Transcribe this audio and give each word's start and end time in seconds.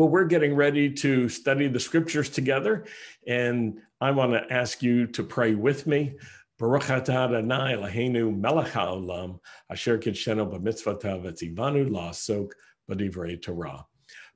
Well, 0.00 0.08
we're 0.08 0.24
getting 0.24 0.54
ready 0.54 0.90
to 0.94 1.28
study 1.28 1.68
the 1.68 1.78
scriptures 1.78 2.30
together, 2.30 2.86
and 3.26 3.82
I 4.00 4.12
want 4.12 4.32
to 4.32 4.50
ask 4.50 4.82
you 4.82 5.06
to 5.08 5.22
pray 5.22 5.54
with 5.54 5.86
me. 5.86 6.16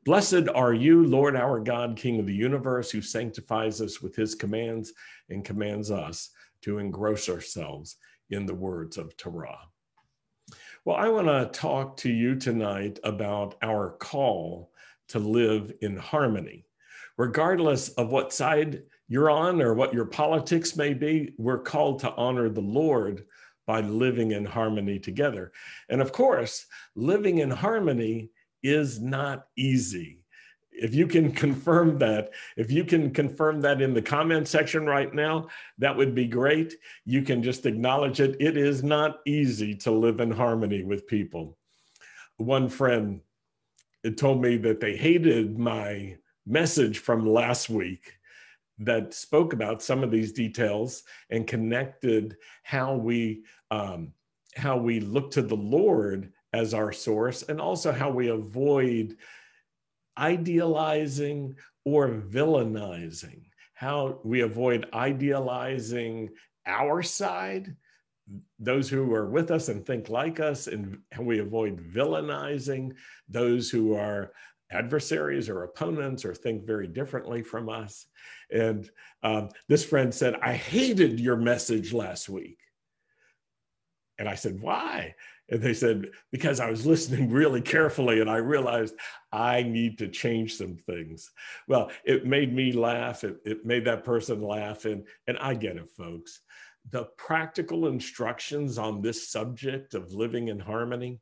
Blessed 0.05 0.49
are 0.55 0.75
you, 0.75 1.07
Lord 1.07 1.35
our 1.35 1.61
God, 1.61 1.97
King 1.97 2.21
of 2.21 2.27
the 2.27 2.35
universe, 2.35 2.91
who 2.91 3.01
sanctifies 3.01 3.81
us 3.81 4.03
with 4.03 4.15
his 4.15 4.35
commands 4.35 4.93
and 5.31 5.47
commands 5.47 5.91
us 5.91 6.29
to 6.61 6.77
engross 6.77 7.31
ourselves 7.31 7.97
in 8.29 8.45
the 8.45 8.55
words 8.55 8.99
of 8.99 9.17
Torah. 9.17 9.61
Well, 10.85 10.97
I 10.97 11.09
want 11.09 11.29
to 11.29 11.59
talk 11.59 11.97
to 11.99 12.11
you 12.11 12.37
tonight 12.37 12.99
about 13.03 13.55
our 13.63 13.93
call 13.93 14.74
to 15.15 15.21
live 15.21 15.73
in 15.81 15.97
harmony. 15.97 16.67
Regardless 17.17 17.91
of 17.91 18.11
what 18.11 18.33
side 18.33 18.83
you're 19.07 19.31
on 19.31 19.63
or 19.63 19.73
what 19.73 19.95
your 19.95 20.07
politics 20.07 20.77
may 20.77 20.93
be, 20.93 21.33
we're 21.39 21.63
called 21.63 22.01
to 22.01 22.13
honor 22.17 22.49
the 22.49 22.61
Lord 22.61 23.25
by 23.65 23.81
living 23.81 24.33
in 24.33 24.45
harmony 24.45 24.99
together. 24.99 25.53
And 25.89 26.03
of 26.03 26.11
course, 26.11 26.67
living 26.97 27.39
in 27.39 27.49
harmony 27.49 28.31
is 28.65 29.01
not 29.01 29.47
easy. 29.57 30.19
If 30.73 30.97
you 30.97 31.07
can 31.07 31.31
confirm 31.45 31.97
that, 32.01 32.31
if 32.57 32.73
you 32.73 32.85
can 32.85 33.13
confirm 33.13 33.61
that 33.61 33.81
in 33.81 33.95
the 33.95 34.03
comment 34.03 34.49
section 34.49 34.85
right 34.85 35.15
now, 35.15 35.47
that 35.79 35.97
would 35.97 36.13
be 36.13 36.27
great. 36.27 36.75
You 37.05 37.23
can 37.23 37.41
just 37.41 37.67
acknowledge 37.67 38.19
it. 38.19 38.37
It 38.41 38.57
is 38.57 38.83
not 38.83 39.21
easy 39.27 39.77
to 39.77 39.93
live 39.93 40.19
in 40.19 40.33
harmony 40.33 40.83
with 40.83 41.07
people. 41.07 41.57
One 42.37 42.69
friend 42.69 43.21
it 44.05 44.19
told 44.19 44.41
me 44.41 44.57
that 44.59 44.81
they 44.81 44.97
hated 44.97 45.59
my 45.59 46.17
message 46.47 46.99
from 46.99 47.27
last 47.27 47.71
week 47.71 48.13
that 48.79 49.15
spoke 49.15 49.53
about 49.53 49.83
some 49.83 50.05
of 50.05 50.11
these 50.11 50.33
details 50.33 51.05
and 51.31 51.47
connected 51.47 52.37
how 52.63 52.95
we 52.95 53.45
um, 53.71 54.13
how 54.57 54.77
we 54.77 55.01
look 55.01 55.33
to 55.33 55.43
the 55.43 55.57
Lord 55.57 56.33
as 56.53 56.75
our 56.75 56.93
source 56.93 57.43
and 57.43 57.61
also 57.61 57.91
how 57.91 58.11
we 58.11 58.29
avoid 58.29 59.17
idealizing 60.17 61.57
or 61.85 62.09
villainizing 62.09 63.43
how 63.75 64.21
we 64.23 64.43
avoid 64.43 64.87
idealizing 64.95 66.31
our 66.67 67.03
side 67.03 67.77
those 68.59 68.89
who 68.89 69.13
are 69.15 69.29
with 69.29 69.51
us 69.51 69.69
and 69.69 69.85
think 69.85 70.09
like 70.09 70.41
us, 70.41 70.67
and 70.67 70.99
we 71.19 71.41
avoid 71.41 71.79
villainizing 71.79 72.93
those 73.29 73.71
who 73.71 73.95
are 73.95 74.33
adversaries 74.71 75.49
or 75.49 75.63
opponents 75.63 76.25
or 76.25 76.35
think 76.35 76.67
very 76.67 76.87
differently 76.87 77.43
from 77.43 77.69
us. 77.69 78.07
And 78.51 78.89
um, 79.23 79.51
this 79.69 79.85
friend 79.85 80.13
said, 80.13 80.37
I 80.43 80.55
hated 80.55 81.21
your 81.21 81.37
message 81.37 81.93
last 81.93 82.29
week. 82.29 82.59
And 84.19 84.29
I 84.29 84.37
said, 84.37 84.61
Why? 84.61 85.15
And 85.51 85.61
they 85.61 85.75
said, 85.75 86.07
Because 86.33 86.61
I 86.61 86.71
was 86.71 86.87
listening 86.87 87.31
really 87.31 87.61
carefully 87.61 88.21
and 88.21 88.31
I 88.31 88.37
realized 88.37 88.95
I 89.33 89.63
need 89.63 89.99
to 89.99 90.09
change 90.09 90.55
some 90.55 90.77
things. 90.77 91.31
Well, 91.69 91.91
it 92.05 92.27
made 92.27 92.53
me 92.53 92.73
laugh. 92.73 93.25
It, 93.25 93.39
it 93.45 93.67
made 93.67 93.85
that 93.85 94.05
person 94.05 94.41
laugh. 94.41 94.85
And, 94.85 95.07
and 95.27 95.37
I 95.39 95.55
get 95.55 95.77
it, 95.77 95.91
folks 95.91 96.41
the 96.91 97.05
practical 97.17 97.87
instructions 97.87 98.79
on 98.79 99.01
this 99.01 99.31
subject 99.31 99.95
of 99.95 100.13
living 100.13 100.49
in 100.49 100.59
harmony, 100.59 101.21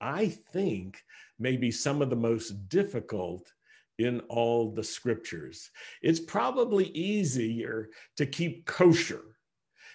I 0.00 0.28
think, 0.28 1.02
may 1.38 1.56
be 1.56 1.70
some 1.70 2.02
of 2.02 2.10
the 2.10 2.16
most 2.16 2.68
difficult 2.68 3.52
in 3.98 4.20
all 4.28 4.72
the 4.72 4.82
scriptures. 4.82 5.70
It's 6.00 6.20
probably 6.20 6.86
easier 6.86 7.90
to 8.16 8.26
keep 8.26 8.64
kosher. 8.64 9.22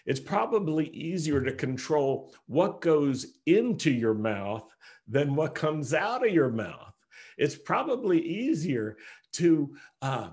It's 0.06 0.20
probably 0.20 0.88
easier 0.90 1.42
to 1.44 1.52
control 1.52 2.34
what 2.46 2.80
goes 2.80 3.26
into 3.46 3.92
your 3.92 4.14
mouth 4.14 4.70
than 5.08 5.36
what 5.36 5.56
comes 5.56 5.94
out 5.94 6.26
of 6.26 6.34
your 6.34 6.50
mouth. 6.50 6.94
It's 7.38 7.56
probably 7.56 8.22
easier 8.22 8.98
to 9.34 9.76
uh, 10.02 10.30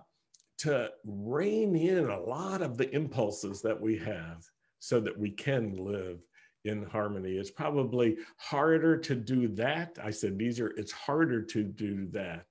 to 0.65 0.89
rein 1.05 1.77
in 1.77 2.09
a 2.09 2.21
lot 2.21 2.63
of 2.63 2.79
the 2.79 2.91
impulses 2.95 3.61
that 3.61 3.79
we 3.79 3.99
have 3.99 4.43
so 4.79 4.99
that 4.99 5.19
we 5.19 5.31
can 5.31 5.77
live 5.77 6.21
in 6.65 6.83
harmony. 6.87 7.33
It's 7.33 7.51
probably 7.51 8.17
harder 8.39 8.97
to 8.97 9.15
do 9.15 9.49
that. 9.49 9.99
I 10.03 10.11
said, 10.11 10.41
are, 10.41 10.73
it's 10.79 10.93
harder 10.93 11.43
to 11.43 11.63
do 11.63 12.07
that 12.13 12.47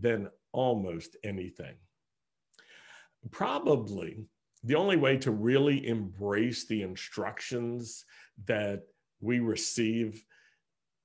than 0.00 0.28
almost 0.52 1.16
anything. 1.24 1.74
Probably 3.32 4.24
the 4.62 4.76
only 4.76 4.96
way 4.96 5.16
to 5.18 5.32
really 5.32 5.88
embrace 5.88 6.66
the 6.68 6.82
instructions 6.82 8.04
that 8.44 8.82
we 9.20 9.40
receive 9.40 10.24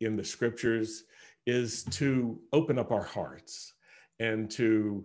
in 0.01 0.15
the 0.15 0.23
scriptures 0.23 1.03
is 1.47 1.83
to 1.85 2.39
open 2.53 2.77
up 2.77 2.91
our 2.91 3.03
hearts 3.03 3.73
and 4.19 4.51
to 4.51 5.03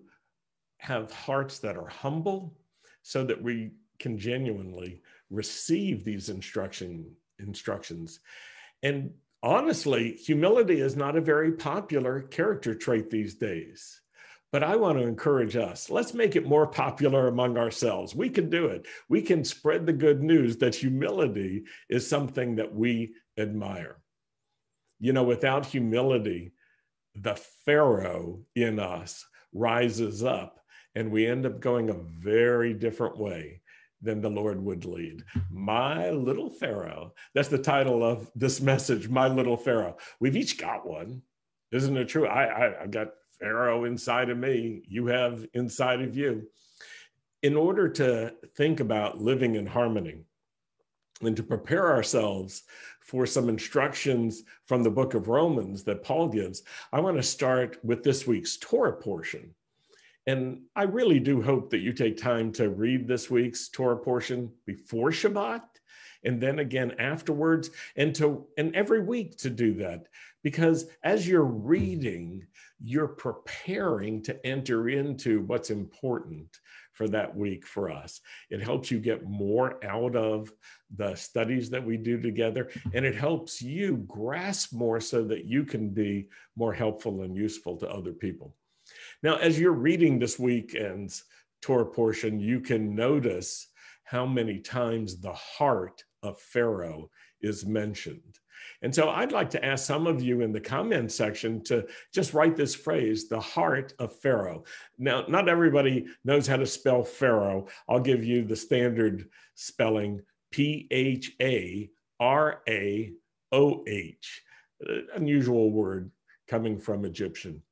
have 0.82 1.12
hearts 1.12 1.60
that 1.60 1.76
are 1.76 1.88
humble 1.88 2.58
so 3.02 3.24
that 3.24 3.40
we 3.40 3.70
can 4.00 4.18
genuinely 4.18 5.00
receive 5.30 6.04
these 6.04 6.28
instruction 6.28 7.14
instructions. 7.38 8.18
And 8.82 9.12
honestly 9.44 10.12
humility 10.14 10.80
is 10.80 10.96
not 10.96 11.16
a 11.16 11.20
very 11.20 11.52
popular 11.52 12.22
character 12.22 12.74
trait 12.74 13.10
these 13.10 13.34
days 13.34 14.00
but 14.52 14.62
i 14.62 14.76
want 14.76 14.96
to 14.96 15.04
encourage 15.04 15.56
us 15.56 15.90
let's 15.90 16.14
make 16.14 16.36
it 16.36 16.46
more 16.46 16.66
popular 16.66 17.26
among 17.26 17.58
ourselves. 17.58 18.14
We 18.14 18.28
can 18.28 18.48
do 18.50 18.66
it. 18.66 18.86
We 19.08 19.20
can 19.22 19.44
spread 19.44 19.84
the 19.84 19.92
good 19.92 20.22
news 20.22 20.58
that 20.58 20.74
humility 20.74 21.64
is 21.88 22.08
something 22.08 22.56
that 22.56 22.72
we 22.72 23.14
admire. 23.36 23.96
You 25.00 25.12
know 25.12 25.24
without 25.24 25.66
humility 25.66 26.52
the 27.16 27.34
pharaoh 27.64 28.40
in 28.54 28.78
us 28.78 29.26
rises 29.52 30.22
up 30.22 30.61
and 30.94 31.10
we 31.10 31.26
end 31.26 31.46
up 31.46 31.60
going 31.60 31.90
a 31.90 31.94
very 31.94 32.74
different 32.74 33.18
way 33.18 33.60
than 34.02 34.20
the 34.20 34.30
Lord 34.30 34.62
would 34.62 34.84
lead. 34.84 35.22
My 35.50 36.10
little 36.10 36.50
Pharaoh. 36.50 37.14
That's 37.34 37.48
the 37.48 37.58
title 37.58 38.04
of 38.04 38.30
this 38.34 38.60
message, 38.60 39.08
My 39.08 39.28
Little 39.28 39.56
Pharaoh. 39.56 39.96
We've 40.20 40.36
each 40.36 40.58
got 40.58 40.86
one. 40.86 41.22
Isn't 41.70 41.96
it 41.96 42.08
true? 42.08 42.26
I, 42.26 42.44
I, 42.44 42.82
I've 42.82 42.90
got 42.90 43.12
Pharaoh 43.38 43.84
inside 43.84 44.28
of 44.28 44.38
me. 44.38 44.82
You 44.88 45.06
have 45.06 45.46
inside 45.54 46.02
of 46.02 46.16
you. 46.16 46.48
In 47.42 47.56
order 47.56 47.88
to 47.88 48.34
think 48.56 48.80
about 48.80 49.20
living 49.20 49.54
in 49.54 49.66
harmony 49.66 50.24
and 51.22 51.36
to 51.36 51.42
prepare 51.42 51.92
ourselves 51.92 52.64
for 53.00 53.26
some 53.26 53.48
instructions 53.48 54.42
from 54.66 54.82
the 54.82 54.90
book 54.90 55.14
of 55.14 55.28
Romans 55.28 55.84
that 55.84 56.02
Paul 56.02 56.28
gives, 56.28 56.62
I 56.92 57.00
want 57.00 57.16
to 57.16 57.22
start 57.22 57.78
with 57.84 58.02
this 58.02 58.26
week's 58.26 58.56
Torah 58.58 58.92
portion. 58.92 59.54
And 60.26 60.62
I 60.76 60.84
really 60.84 61.18
do 61.18 61.42
hope 61.42 61.70
that 61.70 61.80
you 61.80 61.92
take 61.92 62.16
time 62.16 62.52
to 62.52 62.70
read 62.70 63.08
this 63.08 63.30
week's 63.30 63.68
Torah 63.68 63.96
portion 63.96 64.52
before 64.66 65.10
Shabbat 65.10 65.62
and 66.24 66.40
then 66.40 66.60
again 66.60 66.92
afterwards 67.00 67.70
and 67.96 68.14
to 68.14 68.46
and 68.56 68.74
every 68.76 69.02
week 69.02 69.36
to 69.38 69.50
do 69.50 69.74
that. 69.74 70.06
Because 70.42 70.86
as 71.02 71.26
you're 71.26 71.44
reading 71.44 72.46
you're 72.84 73.08
preparing 73.08 74.22
to 74.22 74.46
enter 74.46 74.88
into 74.88 75.42
what's 75.42 75.70
important 75.70 76.58
for 76.92 77.08
that 77.08 77.34
week 77.34 77.66
for 77.66 77.90
us. 77.90 78.20
It 78.50 78.60
helps 78.60 78.90
you 78.90 78.98
get 78.98 79.24
more 79.24 79.82
out 79.84 80.16
of 80.16 80.52
the 80.94 81.14
studies 81.14 81.70
that 81.70 81.84
we 81.84 81.96
do 81.96 82.20
together 82.20 82.70
and 82.92 83.06
it 83.06 83.14
helps 83.14 83.62
you 83.62 83.98
grasp 84.08 84.72
more 84.72 85.00
so 85.00 85.24
that 85.24 85.44
you 85.44 85.64
can 85.64 85.90
be 85.90 86.28
more 86.56 86.72
helpful 86.72 87.22
and 87.22 87.36
useful 87.36 87.76
to 87.78 87.88
other 87.88 88.12
people 88.12 88.54
now, 89.22 89.36
as 89.36 89.58
you're 89.58 89.72
reading 89.72 90.18
this 90.18 90.38
weekend's 90.38 91.24
Torah 91.60 91.86
portion, 91.86 92.40
you 92.40 92.60
can 92.60 92.94
notice 92.94 93.68
how 94.04 94.26
many 94.26 94.58
times 94.58 95.20
the 95.20 95.32
heart 95.32 96.04
of 96.22 96.40
Pharaoh 96.40 97.08
is 97.40 97.64
mentioned. 97.64 98.38
And 98.82 98.94
so 98.94 99.10
I'd 99.10 99.32
like 99.32 99.50
to 99.50 99.64
ask 99.64 99.86
some 99.86 100.06
of 100.06 100.22
you 100.22 100.40
in 100.40 100.52
the 100.52 100.60
comment 100.60 101.12
section 101.12 101.62
to 101.64 101.86
just 102.12 102.34
write 102.34 102.56
this 102.56 102.74
phrase, 102.74 103.28
the 103.28 103.40
heart 103.40 103.94
of 103.98 104.14
Pharaoh. 104.20 104.64
Now, 104.98 105.24
not 105.28 105.48
everybody 105.48 106.06
knows 106.24 106.46
how 106.46 106.56
to 106.56 106.66
spell 106.66 107.04
Pharaoh. 107.04 107.68
I'll 107.88 108.00
give 108.00 108.24
you 108.24 108.44
the 108.44 108.56
standard 108.56 109.28
spelling 109.54 110.20
P 110.50 110.88
H 110.90 111.32
A 111.40 111.90
R 112.20 112.62
A 112.68 113.12
O 113.52 113.84
H, 113.86 114.42
unusual 115.14 115.70
word 115.70 116.10
coming 116.48 116.78
from 116.78 117.04
Egyptian 117.04 117.62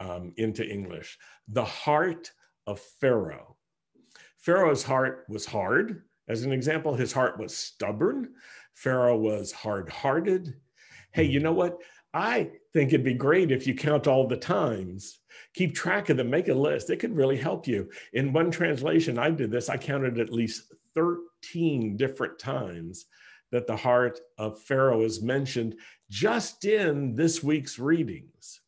um, 0.00 0.32
into 0.36 0.66
English. 0.66 1.18
The 1.48 1.64
heart 1.64 2.30
of 2.66 2.80
Pharaoh. 3.00 3.56
Pharaoh's 4.38 4.82
heart 4.82 5.24
was 5.28 5.46
hard. 5.46 6.02
As 6.28 6.42
an 6.42 6.52
example, 6.52 6.94
his 6.94 7.12
heart 7.12 7.38
was 7.38 7.56
stubborn. 7.56 8.34
Pharaoh 8.74 9.16
was 9.16 9.52
hard 9.52 9.88
hearted. 9.88 10.54
Hey, 11.12 11.24
you 11.24 11.40
know 11.40 11.52
what? 11.52 11.78
I 12.12 12.50
think 12.72 12.92
it'd 12.92 13.04
be 13.04 13.14
great 13.14 13.50
if 13.50 13.66
you 13.66 13.74
count 13.74 14.06
all 14.06 14.26
the 14.26 14.36
times. 14.36 15.18
Keep 15.54 15.74
track 15.74 16.08
of 16.08 16.16
them, 16.16 16.30
make 16.30 16.48
a 16.48 16.54
list. 16.54 16.90
It 16.90 16.96
could 16.96 17.14
really 17.14 17.36
help 17.36 17.66
you. 17.66 17.90
In 18.12 18.32
one 18.32 18.50
translation, 18.50 19.18
I 19.18 19.30
did 19.30 19.50
this, 19.50 19.68
I 19.68 19.76
counted 19.76 20.18
at 20.18 20.32
least 20.32 20.72
13 20.94 21.96
different 21.96 22.38
times 22.38 23.06
that 23.52 23.66
the 23.66 23.76
heart 23.76 24.18
of 24.38 24.60
Pharaoh 24.62 25.02
is 25.02 25.22
mentioned 25.22 25.76
just 26.08 26.64
in 26.64 27.14
this 27.14 27.42
week's 27.42 27.78
readings. 27.78 28.60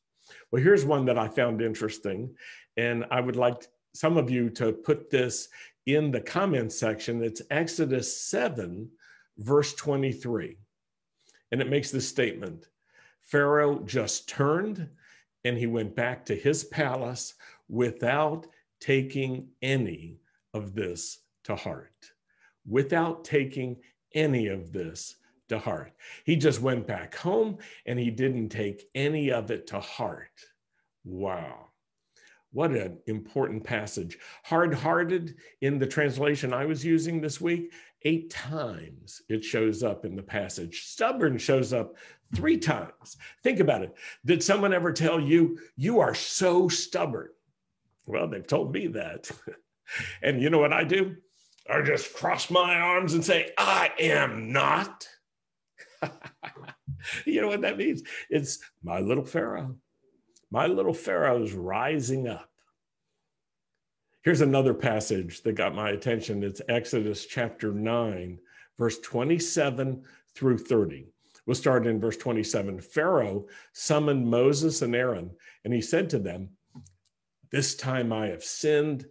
Well, 0.51 0.63
here's 0.63 0.85
one 0.85 1.05
that 1.07 1.19
I 1.19 1.29
found 1.29 1.61
interesting, 1.61 2.35
and 2.77 3.05
I 3.11 3.21
would 3.21 3.37
like 3.37 3.67
some 3.95 4.17
of 4.17 4.31
you 4.31 4.49
to 4.51 4.73
put 4.73 5.11
this 5.11 5.49
in 5.87 6.11
the 6.11 6.21
comments 6.21 6.79
section. 6.79 7.23
It's 7.23 7.43
Exodus 7.51 8.21
7, 8.23 8.91
verse 9.39 9.75
23. 9.75 10.57
And 11.51 11.61
it 11.61 11.71
makes 11.71 11.91
this 11.91 12.09
statement 12.09 12.69
Pharaoh 13.21 13.81
just 13.81 14.29
turned 14.29 14.89
and 15.45 15.57
he 15.57 15.67
went 15.67 15.95
back 15.95 16.25
to 16.27 16.35
his 16.35 16.65
palace 16.65 17.35
without 17.69 18.47
taking 18.81 19.49
any 19.63 20.21
of 20.55 20.75
this 20.75 21.21
to 21.45 21.55
heart. 21.55 22.13
Without 22.67 23.25
taking 23.25 23.77
any 24.15 24.49
of 24.49 24.73
this 24.73 25.17
to 25.49 25.59
heart. 25.59 25.93
He 26.25 26.37
just 26.37 26.61
went 26.61 26.87
back 26.87 27.15
home 27.15 27.59
and 27.87 27.99
he 27.99 28.11
didn't 28.11 28.51
take 28.51 28.89
any 28.95 29.31
of 29.31 29.51
it 29.51 29.67
to 29.69 29.81
heart. 29.81 30.31
Wow. 31.05 31.69
What 32.53 32.71
an 32.71 32.99
important 33.07 33.63
passage. 33.63 34.19
Hard 34.45 34.73
hearted 34.73 35.37
in 35.61 35.79
the 35.79 35.87
translation 35.87 36.53
I 36.53 36.65
was 36.65 36.85
using 36.85 37.21
this 37.21 37.41
week, 37.41 37.73
eight 38.03 38.31
times 38.31 39.23
it 39.29 39.45
shows 39.45 39.83
up 39.83 40.05
in 40.05 40.17
the 40.17 40.23
passage. 40.23 40.85
Stubborn 40.87 41.37
shows 41.37 41.73
up 41.73 41.97
three 42.35 42.57
times. 42.57 43.17
Think 43.43 43.61
about 43.61 43.83
it. 43.83 43.95
Did 44.25 44.43
someone 44.43 44.73
ever 44.73 44.93
tell 44.93 45.21
you, 45.21 45.59
you 45.77 46.01
are 46.01 46.15
so 46.15 46.69
stubborn? 46.69 47.29
Well, 48.07 48.29
they've 48.29 48.47
told 48.47 48.73
me 48.73 48.87
that. 48.89 49.31
and 50.23 50.41
you 50.41 50.49
know 50.49 50.59
what 50.59 50.73
I 50.73 50.85
do? 50.85 51.17
I 51.71 51.83
just 51.83 52.15
cross 52.15 52.51
my 52.51 52.77
arms 52.77 53.13
and 53.13 53.23
say, 53.23 53.51
I 53.59 53.93
am 54.01 54.53
not. 54.53 55.07
you 57.25 57.41
know 57.41 57.49
what 57.49 57.63
that 57.63 57.79
means? 57.79 58.03
It's 58.31 58.59
my 58.83 59.01
little 59.01 59.25
Pharaoh. 59.25 59.77
My 60.51 60.67
little 60.67 60.95
Pharaoh 60.95 61.43
is 61.43 61.53
rising 61.53 62.29
up. 62.29 62.49
Here's 64.23 64.41
another 64.41 64.75
passage 64.75 65.43
that 65.43 65.55
got 65.55 65.75
my 65.75 65.91
attention. 65.91 66.43
It's 66.43 66.61
Exodus 66.69 67.27
chapter 67.27 67.73
9, 67.73 68.39
verse 68.79 68.99
27 69.01 70.05
through 70.35 70.59
30. 70.59 71.07
We'll 71.47 71.55
start 71.55 71.87
in 71.87 72.01
verse 72.01 72.17
27. 72.17 72.81
Pharaoh 72.81 73.47
summoned 73.73 74.27
Moses 74.27 74.83
and 74.83 74.95
Aaron, 74.95 75.31
and 75.65 75.73
he 75.73 75.81
said 75.81 76.11
to 76.11 76.19
them, 76.19 76.51
This 77.51 77.75
time 77.75 78.13
I 78.13 78.27
have 78.27 78.45
sinned. 78.45 79.07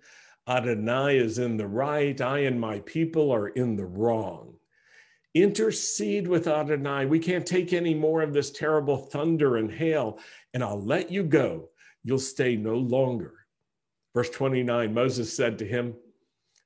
Adonai 0.48 1.18
is 1.18 1.40
in 1.40 1.58
the 1.58 1.68
right. 1.68 2.20
I 2.22 2.40
and 2.40 2.62
my 2.62 2.80
people 2.82 3.32
are 3.32 3.48
in 3.48 3.76
the 3.76 3.86
wrong. 3.86 4.57
Intercede 5.44 6.28
with 6.28 6.48
Adonai. 6.48 7.06
We 7.06 7.20
can't 7.20 7.46
take 7.46 7.74
any 7.74 7.94
more 7.94 8.22
of 8.22 8.34
this 8.34 8.52
terrible 8.52 8.98
thunder 8.98 9.58
and 9.58 9.72
hail, 9.72 10.20
and 10.54 10.64
I'll 10.64 10.82
let 10.82 11.12
you 11.12 11.24
go. 11.24 11.70
You'll 12.04 12.20
stay 12.20 12.56
no 12.56 12.76
longer. 12.76 13.34
Verse 14.16 14.30
29 14.30 14.94
Moses 14.94 15.36
said 15.36 15.60
to 15.60 15.66
him, 15.66 15.96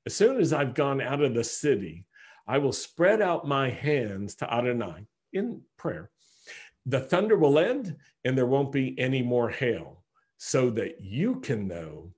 As 0.06 0.14
soon 0.14 0.40
as 0.40 0.52
I've 0.52 0.74
gone 0.74 1.00
out 1.00 1.20
of 1.20 1.34
the 1.34 1.44
city, 1.44 2.06
I 2.46 2.58
will 2.58 2.72
spread 2.72 3.20
out 3.20 3.46
my 3.46 3.68
hands 3.68 4.36
to 4.36 4.52
Adonai 4.52 5.06
in 5.32 5.60
prayer. 5.76 6.10
The 6.86 7.00
thunder 7.00 7.36
will 7.36 7.58
end, 7.58 7.96
and 8.24 8.36
there 8.36 8.46
won't 8.46 8.72
be 8.72 8.98
any 8.98 9.22
more 9.22 9.50
hail, 9.50 10.02
so 10.38 10.70
that 10.70 11.00
you 11.00 11.40
can 11.40 11.68
know 11.68 12.12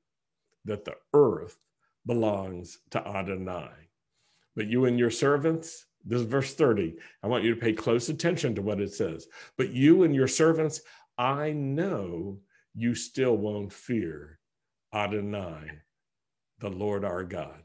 that 0.65 0.85
the 0.85 0.95
earth 1.13 1.59
belongs 2.07 2.79
to 2.91 3.07
Adonai. 3.07 3.71
But 4.57 4.69
you 4.69 4.85
and 4.85 4.99
your 4.99 5.11
servants, 5.11 5.87
this 6.05 6.21
is 6.21 6.27
verse 6.27 6.55
30. 6.55 6.97
I 7.23 7.27
want 7.27 7.45
you 7.45 7.55
to 7.55 7.61
pay 7.61 7.73
close 7.73 8.09
attention 8.09 8.55
to 8.55 8.63
what 8.63 8.81
it 8.81 8.93
says. 8.93 9.27
But 9.57 9.71
you 9.71 10.03
and 10.03 10.15
your 10.15 10.29
servants, 10.29 10.81
I 11.17 11.53
know 11.53 12.41
you 12.75 12.95
still 12.95 13.37
won't 13.37 13.73
fear 13.73 14.39
Adonai, 14.93 15.71
the 16.59 16.71
Lord 16.71 17.05
our 17.05 17.25
God. 17.25 17.63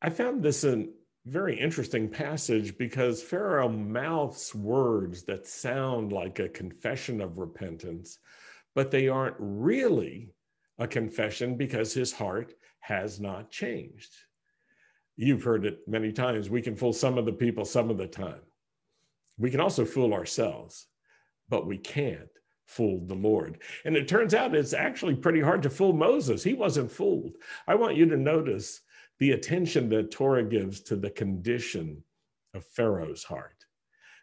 I 0.00 0.10
found 0.10 0.42
this 0.42 0.64
a 0.64 0.86
very 1.26 1.58
interesting 1.58 2.08
passage 2.08 2.76
because 2.76 3.22
Pharaoh 3.22 3.68
mouths 3.68 4.54
words 4.54 5.22
that 5.24 5.46
sound 5.46 6.12
like 6.12 6.38
a 6.38 6.48
confession 6.48 7.20
of 7.20 7.38
repentance, 7.38 8.18
but 8.74 8.90
they 8.90 9.08
aren't 9.08 9.36
really 9.38 10.34
a 10.78 10.88
confession 10.88 11.56
because 11.56 11.94
his 11.94 12.12
heart 12.12 12.54
has 12.80 13.20
not 13.20 13.50
changed. 13.50 14.12
You've 15.16 15.42
heard 15.42 15.66
it 15.66 15.80
many 15.86 16.12
times. 16.12 16.48
We 16.48 16.62
can 16.62 16.76
fool 16.76 16.92
some 16.92 17.18
of 17.18 17.26
the 17.26 17.32
people 17.32 17.64
some 17.64 17.90
of 17.90 17.98
the 17.98 18.06
time. 18.06 18.40
We 19.38 19.50
can 19.50 19.60
also 19.60 19.84
fool 19.84 20.14
ourselves, 20.14 20.86
but 21.48 21.66
we 21.66 21.78
can't 21.78 22.28
fool 22.66 23.04
the 23.06 23.14
Lord. 23.14 23.62
And 23.84 23.96
it 23.96 24.08
turns 24.08 24.34
out 24.34 24.54
it's 24.54 24.72
actually 24.72 25.16
pretty 25.16 25.40
hard 25.40 25.62
to 25.62 25.70
fool 25.70 25.92
Moses. 25.92 26.42
He 26.42 26.54
wasn't 26.54 26.90
fooled. 26.90 27.36
I 27.66 27.74
want 27.74 27.96
you 27.96 28.06
to 28.06 28.16
notice 28.16 28.80
the 29.18 29.32
attention 29.32 29.88
that 29.90 30.10
Torah 30.10 30.44
gives 30.44 30.80
to 30.80 30.96
the 30.96 31.10
condition 31.10 32.02
of 32.54 32.64
Pharaoh's 32.64 33.24
heart. 33.24 33.66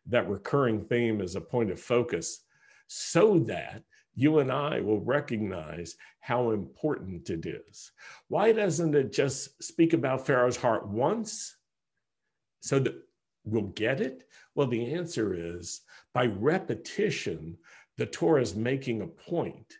That 0.07 0.29
recurring 0.29 0.85
theme 0.85 1.21
is 1.21 1.35
a 1.35 1.41
point 1.41 1.71
of 1.71 1.79
focus 1.79 2.43
so 2.87 3.39
that 3.39 3.83
you 4.15 4.39
and 4.39 4.51
I 4.51 4.81
will 4.81 5.01
recognize 5.01 5.95
how 6.19 6.51
important 6.51 7.29
it 7.29 7.45
is. 7.45 7.91
Why 8.27 8.51
doesn't 8.51 8.95
it 8.95 9.13
just 9.13 9.61
speak 9.63 9.93
about 9.93 10.25
Pharaoh's 10.25 10.57
heart 10.57 10.87
once 10.87 11.55
so 12.59 12.79
that 12.79 12.95
we'll 13.45 13.63
get 13.63 14.01
it? 14.01 14.23
Well, 14.55 14.67
the 14.67 14.93
answer 14.93 15.33
is 15.33 15.81
by 16.13 16.25
repetition, 16.25 17.57
the 17.97 18.05
Torah 18.05 18.41
is 18.41 18.55
making 18.55 19.01
a 19.01 19.07
point 19.07 19.73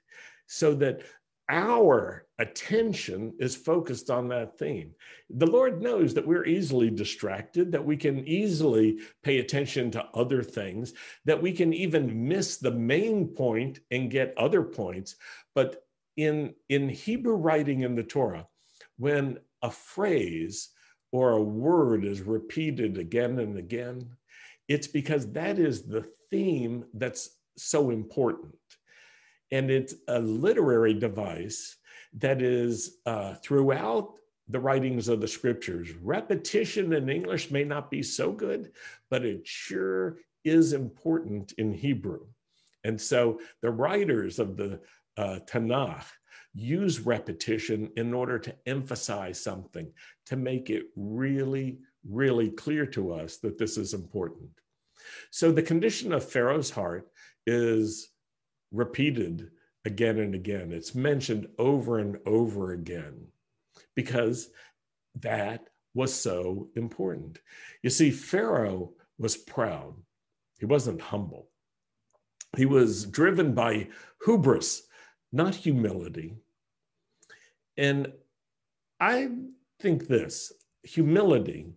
so 0.48 0.74
that 0.76 1.04
our 1.50 2.25
attention 2.38 3.34
is 3.40 3.56
focused 3.56 4.10
on 4.10 4.28
that 4.30 4.57
theme. 4.57 4.94
The 5.30 5.48
Lord 5.48 5.81
knows 5.81 6.13
that 6.13 6.25
we're 6.25 6.46
easily 6.46 6.90
distracted, 6.90 7.72
that 7.72 7.84
we 7.84 7.98
can 7.98 8.25
easily 8.28 9.00
pay 9.24 9.40
attention 9.40 9.90
to 9.92 10.06
other 10.13 10.44
things, 10.44 10.94
that 11.25 11.42
we 11.42 11.51
can 11.51 11.74
even 11.74 12.28
miss 12.28 12.57
the 12.57 12.72
main 12.72 13.28
point 13.28 13.80
and 13.90 14.12
get 14.12 14.38
other 14.38 14.62
points. 14.62 15.16
But 15.56 15.84
in, 16.18 16.54
in 16.69 16.88
Hebrew 16.88 17.35
writing 17.35 17.81
in 17.81 17.95
the 17.95 18.04
Torah, 18.04 18.47
when 18.97 19.40
a 19.64 19.71
phrase 19.71 20.69
or 21.12 21.31
a 21.31 21.42
word 21.42 22.06
is 22.06 22.21
repeated 22.21 22.97
again 22.97 23.40
and 23.40 23.57
again, 23.57 24.07
it's 24.68 24.88
because 24.88 25.31
that 25.31 25.57
is 25.57 25.81
the 25.81 26.06
theme 26.30 26.85
that's 26.94 27.31
so 27.57 27.90
important. 27.90 28.56
And 29.51 29.71
it's 29.71 29.95
a 30.07 30.19
literary 30.19 30.94
device 30.94 31.77
that 32.13 32.41
is 32.41 32.97
uh, 33.06 33.35
throughout 33.35 34.13
the 34.47 34.59
writings 34.59 35.07
of 35.07 35.21
the 35.21 35.27
scriptures. 35.27 35.91
Repetition 36.01 36.94
in 36.94 37.09
English 37.09 37.51
may 37.51 37.63
not 37.63 37.91
be 37.91 38.01
so 38.01 38.31
good, 38.31 38.71
but 39.09 39.23
it 39.23 39.45
sure 39.45 40.18
is 40.44 40.73
important 40.73 41.51
in 41.53 41.73
Hebrew. 41.73 42.25
And 42.83 42.99
so 42.99 43.39
the 43.61 43.71
writers 43.71 44.39
of 44.39 44.57
the 44.57 44.79
uh, 45.18 45.39
Tanakh 45.45 46.06
use 46.56 46.99
repetition 47.01 47.91
in 47.95 48.13
order 48.13 48.39
to 48.39 48.56
emphasize 48.65 49.39
something, 49.39 49.91
to 50.25 50.35
make 50.35 50.69
it 50.69 50.85
really, 50.95 51.79
really 52.07 52.49
clear 52.49 52.85
to 52.87 53.13
us 53.13 53.37
that 53.37 53.57
this 53.57 53.77
is 53.77 53.94
important. 53.94 54.49
So 55.31 55.51
the 55.51 55.61
condition 55.61 56.11
of 56.11 56.27
Pharaoh's 56.27 56.71
heart 56.71 57.07
is 57.45 58.09
repeated 58.71 59.52
again 59.85 60.19
and 60.19 60.35
again. 60.35 60.71
It's 60.71 60.95
mentioned 60.95 61.47
over 61.57 61.99
and 61.99 62.18
over 62.26 62.73
again 62.73 63.28
because 63.95 64.49
that 65.21 65.68
was 65.94 66.14
so 66.14 66.69
important. 66.76 67.40
You 67.81 67.90
see, 67.90 68.11
Pharaoh 68.11 68.94
was 69.18 69.38
proud, 69.38 69.95
he 70.59 70.66
wasn't 70.66 71.02
humble. 71.02 71.49
He 72.57 72.66
was 72.66 73.06
driven 73.06 73.54
by 73.54 73.90
hubris, 74.26 74.83
not 75.31 75.54
humility. 75.54 76.35
And 77.78 78.11
I 78.99 79.30
think 79.80 80.07
this 80.07 80.52
humility 80.83 81.68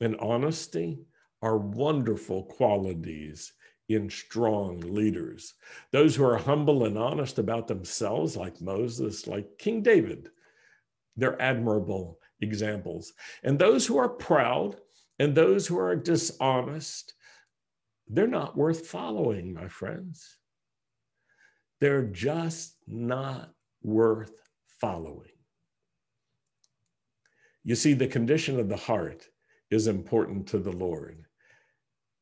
and 0.00 0.16
honesty 0.20 0.98
are 1.42 1.56
wonderful 1.56 2.44
qualities 2.44 3.52
in 3.90 4.08
strong 4.08 4.80
leaders. 4.80 5.54
Those 5.90 6.14
who 6.14 6.24
are 6.24 6.38
humble 6.38 6.84
and 6.84 6.96
honest 6.96 7.38
about 7.38 7.66
themselves, 7.66 8.36
like 8.36 8.60
Moses, 8.60 9.26
like 9.26 9.58
King 9.58 9.82
David, 9.82 10.28
they're 11.16 11.40
admirable 11.42 12.20
examples. 12.40 13.12
And 13.42 13.58
those 13.58 13.86
who 13.86 13.98
are 13.98 14.08
proud 14.08 14.76
and 15.18 15.34
those 15.34 15.66
who 15.66 15.78
are 15.78 15.96
dishonest, 15.96 17.14
they're 18.06 18.28
not 18.28 18.56
worth 18.56 18.86
following, 18.86 19.52
my 19.52 19.66
friends. 19.66 20.38
They're 21.80 22.06
just 22.06 22.76
not 22.86 23.52
worth 23.82 24.32
following. 24.80 25.30
You 27.64 27.74
see, 27.74 27.94
the 27.94 28.06
condition 28.06 28.58
of 28.60 28.68
the 28.68 28.76
heart 28.76 29.26
is 29.70 29.86
important 29.86 30.46
to 30.48 30.58
the 30.58 30.72
Lord. 30.72 31.24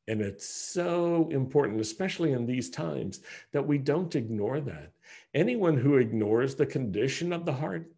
And 0.09 0.21
it's 0.21 0.49
so 0.49 1.29
important, 1.31 1.79
especially 1.79 2.31
in 2.31 2.47
these 2.47 2.71
times, 2.71 3.19
that 3.53 3.65
we 3.65 3.77
don't 3.77 4.15
ignore 4.15 4.59
that. 4.59 4.91
Anyone 5.35 5.77
who 5.77 5.97
ignores 5.97 6.55
the 6.55 6.65
condition 6.65 7.31
of 7.31 7.45
the 7.45 7.53
heart, 7.53 7.91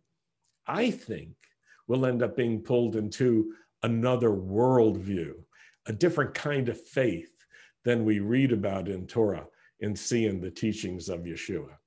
I 0.68 0.91
think, 0.91 1.30
will 1.88 2.06
end 2.06 2.22
up 2.22 2.36
being 2.36 2.63
pulled 2.63 2.98
into 2.98 3.53
another 3.82 4.30
worldview, 4.30 5.36
a 5.86 5.94
different 5.94 6.34
kind 6.34 6.68
of 6.68 6.82
faith 6.82 7.32
than 7.86 8.03
we 8.03 8.20
read 8.20 8.51
about 8.51 8.89
in 8.89 9.08
Torah 9.08 9.48
and 9.80 9.98
see 9.98 10.25
in 10.25 10.41
the 10.41 10.51
teachings 10.51 11.08
of 11.08 11.22
Yeshua. 11.22 11.77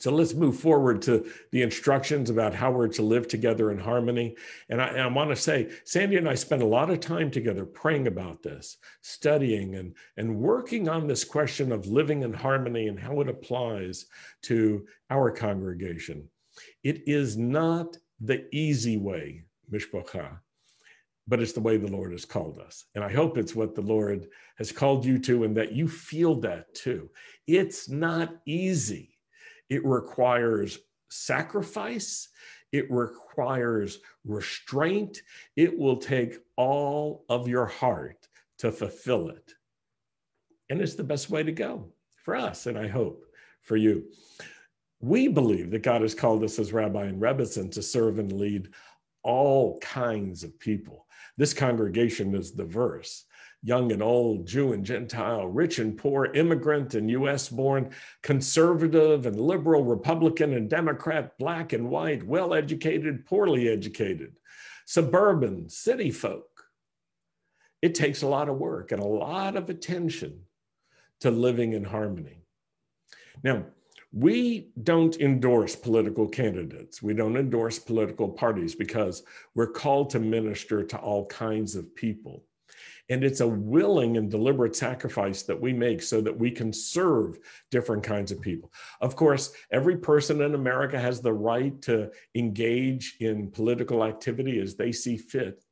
So 0.00 0.10
let's 0.10 0.32
move 0.32 0.58
forward 0.58 1.02
to 1.02 1.30
the 1.52 1.60
instructions 1.60 2.30
about 2.30 2.54
how 2.54 2.72
we're 2.72 2.88
to 2.88 3.02
live 3.02 3.28
together 3.28 3.70
in 3.70 3.78
harmony. 3.78 4.34
And 4.70 4.80
I, 4.80 4.96
I, 4.96 5.06
want 5.08 5.28
to 5.28 5.36
say, 5.36 5.70
Sandy 5.84 6.16
and 6.16 6.26
I 6.26 6.34
spent 6.34 6.62
a 6.62 6.66
lot 6.66 6.88
of 6.88 7.00
time 7.00 7.30
together 7.30 7.66
praying 7.66 8.06
about 8.06 8.42
this, 8.42 8.78
studying 9.02 9.74
and, 9.74 9.94
and 10.16 10.34
working 10.34 10.88
on 10.88 11.06
this 11.06 11.22
question 11.22 11.70
of 11.70 11.86
living 11.86 12.22
in 12.22 12.32
harmony 12.32 12.88
and 12.88 12.98
how 12.98 13.20
it 13.20 13.28
applies 13.28 14.06
to 14.44 14.86
our 15.10 15.30
congregation. 15.30 16.26
It 16.82 17.06
is 17.06 17.36
not 17.36 17.98
the 18.22 18.46
easy 18.54 18.96
way, 18.96 19.44
Mishpocha, 19.70 20.38
but 21.28 21.42
it's 21.42 21.52
the 21.52 21.60
way 21.60 21.76
the 21.76 21.88
Lord 21.88 22.12
has 22.12 22.24
called 22.24 22.58
us. 22.58 22.86
And 22.94 23.04
I 23.04 23.12
hope 23.12 23.36
it's 23.36 23.54
what 23.54 23.74
the 23.74 23.82
Lord 23.82 24.28
has 24.56 24.72
called 24.72 25.04
you 25.04 25.18
to 25.18 25.44
and 25.44 25.54
that 25.58 25.72
you 25.72 25.86
feel 25.88 26.36
that 26.36 26.74
too. 26.74 27.10
It's 27.46 27.90
not 27.90 28.36
easy 28.46 29.09
it 29.70 29.84
requires 29.86 30.78
sacrifice. 31.08 32.28
It 32.72 32.90
requires 32.90 33.98
restraint. 34.24 35.22
It 35.56 35.78
will 35.78 35.96
take 35.96 36.38
all 36.56 37.24
of 37.28 37.48
your 37.48 37.66
heart 37.66 38.28
to 38.58 38.70
fulfill 38.70 39.30
it. 39.30 39.54
And 40.68 40.80
it's 40.80 40.94
the 40.94 41.04
best 41.04 41.30
way 41.30 41.42
to 41.42 41.52
go 41.52 41.88
for 42.24 42.36
us, 42.36 42.66
and 42.66 42.78
I 42.78 42.86
hope 42.86 43.24
for 43.62 43.76
you. 43.76 44.04
We 45.00 45.28
believe 45.28 45.70
that 45.70 45.82
God 45.82 46.02
has 46.02 46.14
called 46.14 46.44
us 46.44 46.58
as 46.58 46.72
Rabbi 46.72 47.04
and 47.04 47.20
Rebbetzin 47.20 47.72
to 47.72 47.82
serve 47.82 48.18
and 48.18 48.32
lead 48.32 48.68
all 49.22 49.78
kinds 49.80 50.44
of 50.44 50.58
people. 50.58 51.06
This 51.36 51.54
congregation 51.54 52.34
is 52.34 52.50
diverse 52.50 53.24
young 53.62 53.92
and 53.92 54.02
old, 54.02 54.46
Jew 54.46 54.72
and 54.72 54.84
Gentile, 54.84 55.46
rich 55.46 55.78
and 55.78 55.96
poor, 55.96 56.26
immigrant 56.26 56.94
and 56.94 57.10
US 57.10 57.48
born, 57.48 57.90
conservative 58.22 59.26
and 59.26 59.38
liberal, 59.38 59.84
Republican 59.84 60.54
and 60.54 60.68
Democrat, 60.70 61.36
black 61.38 61.72
and 61.72 61.88
white, 61.88 62.22
well 62.22 62.54
educated, 62.54 63.26
poorly 63.26 63.68
educated, 63.68 64.38
suburban, 64.86 65.68
city 65.68 66.10
folk. 66.10 66.46
It 67.82 67.94
takes 67.94 68.22
a 68.22 68.28
lot 68.28 68.48
of 68.48 68.58
work 68.58 68.92
and 68.92 69.02
a 69.02 69.06
lot 69.06 69.56
of 69.56 69.70
attention 69.70 70.40
to 71.20 71.30
living 71.30 71.74
in 71.74 71.84
harmony. 71.84 72.44
Now, 73.42 73.64
we 74.12 74.70
don't 74.82 75.16
endorse 75.20 75.76
political 75.76 76.26
candidates. 76.26 77.00
We 77.00 77.14
don't 77.14 77.36
endorse 77.36 77.78
political 77.78 78.28
parties 78.28 78.74
because 78.74 79.22
we're 79.54 79.70
called 79.70 80.10
to 80.10 80.18
minister 80.18 80.82
to 80.82 80.96
all 80.98 81.26
kinds 81.26 81.76
of 81.76 81.94
people. 81.94 82.44
And 83.08 83.24
it's 83.24 83.40
a 83.40 83.48
willing 83.48 84.16
and 84.16 84.30
deliberate 84.30 84.76
sacrifice 84.76 85.42
that 85.42 85.60
we 85.60 85.72
make 85.72 86.02
so 86.02 86.20
that 86.20 86.36
we 86.36 86.50
can 86.50 86.72
serve 86.72 87.38
different 87.70 88.02
kinds 88.02 88.30
of 88.30 88.40
people. 88.40 88.72
Of 89.00 89.16
course, 89.16 89.52
every 89.72 89.96
person 89.96 90.42
in 90.42 90.54
America 90.54 90.98
has 90.98 91.20
the 91.20 91.32
right 91.32 91.80
to 91.82 92.10
engage 92.34 93.16
in 93.20 93.50
political 93.50 94.04
activity 94.04 94.60
as 94.60 94.76
they 94.76 94.92
see 94.92 95.16
fit. 95.16 95.64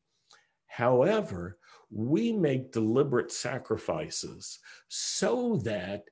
However, 0.66 1.58
we 1.90 2.32
make 2.32 2.72
deliberate 2.72 3.32
sacrifices 3.32 4.58
so 4.88 5.56
that 5.64 6.04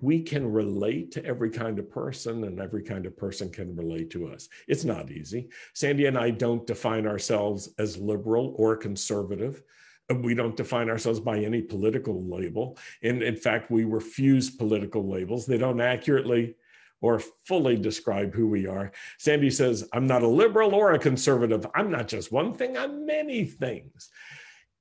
we 0.00 0.22
can 0.22 0.50
relate 0.50 1.12
to 1.12 1.24
every 1.24 1.50
kind 1.50 1.78
of 1.78 1.90
person 1.90 2.44
and 2.44 2.58
every 2.58 2.82
kind 2.82 3.06
of 3.06 3.16
person 3.16 3.50
can 3.50 3.76
relate 3.76 4.10
to 4.10 4.28
us. 4.28 4.48
It's 4.66 4.84
not 4.84 5.10
easy. 5.10 5.48
Sandy 5.74 6.06
and 6.06 6.16
I 6.16 6.30
don't 6.30 6.66
define 6.66 7.06
ourselves 7.06 7.74
as 7.78 7.98
liberal 7.98 8.54
or 8.56 8.76
conservative 8.76 9.62
we 10.10 10.34
don't 10.34 10.56
define 10.56 10.90
ourselves 10.90 11.20
by 11.20 11.38
any 11.38 11.62
political 11.62 12.24
label. 12.24 12.76
And 13.02 13.22
in 13.22 13.36
fact, 13.36 13.70
we 13.70 13.84
refuse 13.84 14.50
political 14.50 15.08
labels. 15.08 15.46
They 15.46 15.58
don't 15.58 15.80
accurately 15.80 16.56
or 17.00 17.20
fully 17.46 17.76
describe 17.76 18.34
who 18.34 18.46
we 18.48 18.66
are. 18.66 18.92
Sandy 19.18 19.50
says, 19.50 19.88
I'm 19.92 20.06
not 20.06 20.22
a 20.22 20.28
liberal 20.28 20.74
or 20.74 20.92
a 20.92 20.98
conservative. 20.98 21.66
I'm 21.74 21.90
not 21.90 22.08
just 22.08 22.32
one 22.32 22.52
thing, 22.52 22.76
I'm 22.76 23.06
many 23.06 23.44
things. 23.44 24.10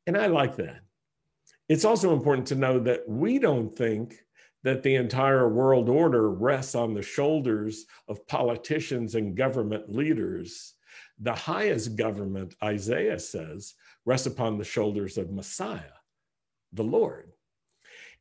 And 0.06 0.18
I 0.18 0.28
like 0.28 0.56
that. 0.58 0.82
It's 1.70 1.86
also 1.86 2.14
important 2.14 2.48
to 2.48 2.56
know 2.56 2.80
that 2.80 3.08
we 3.08 3.40
don't 3.40 3.74
think 3.74 4.16
that 4.64 4.84
the 4.84 4.96
entire 4.96 5.48
world 5.48 5.88
order 5.88 6.32
rests 6.32 6.76
on 6.76 6.94
the 6.94 7.02
shoulders 7.02 7.86
of 8.08 8.28
politicians 8.28 9.16
and 9.16 9.38
government 9.38 9.90
leaders. 9.90 10.74
The 11.20 11.36
highest 11.36 11.96
government, 11.96 12.56
Isaiah 12.62 13.20
says, 13.20 13.76
rests 14.10 14.26
upon 14.26 14.58
the 14.58 14.64
shoulders 14.64 15.20
of 15.20 15.30
Messiah, 15.30 15.98
the 16.74 16.84
Lord. 16.84 17.32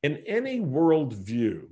In 0.03 0.23
any 0.27 0.61
worldview 0.61 1.63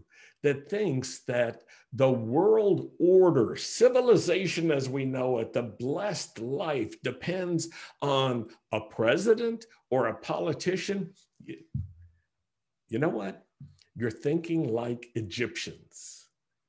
that 0.43 0.71
thinks 0.71 1.19
that 1.25 1.65
the 1.93 2.11
world 2.11 2.93
order, 2.99 3.57
civilization 3.57 4.71
as 4.71 4.89
we 4.89 5.05
know 5.05 5.39
it, 5.41 5.53
the 5.53 5.65
blessed 5.65 6.39
life 6.39 6.95
depends 7.03 7.69
on 8.01 8.49
a 8.73 8.81
president 8.81 9.67
or 9.91 10.07
a 10.07 10.15
politician, 10.15 11.13
you, 11.45 11.59
you 12.89 12.99
know 12.99 13.11
what? 13.11 13.45
You're 13.97 14.11
thinking 14.11 14.73
like 14.73 15.09
Egyptians 15.15 16.16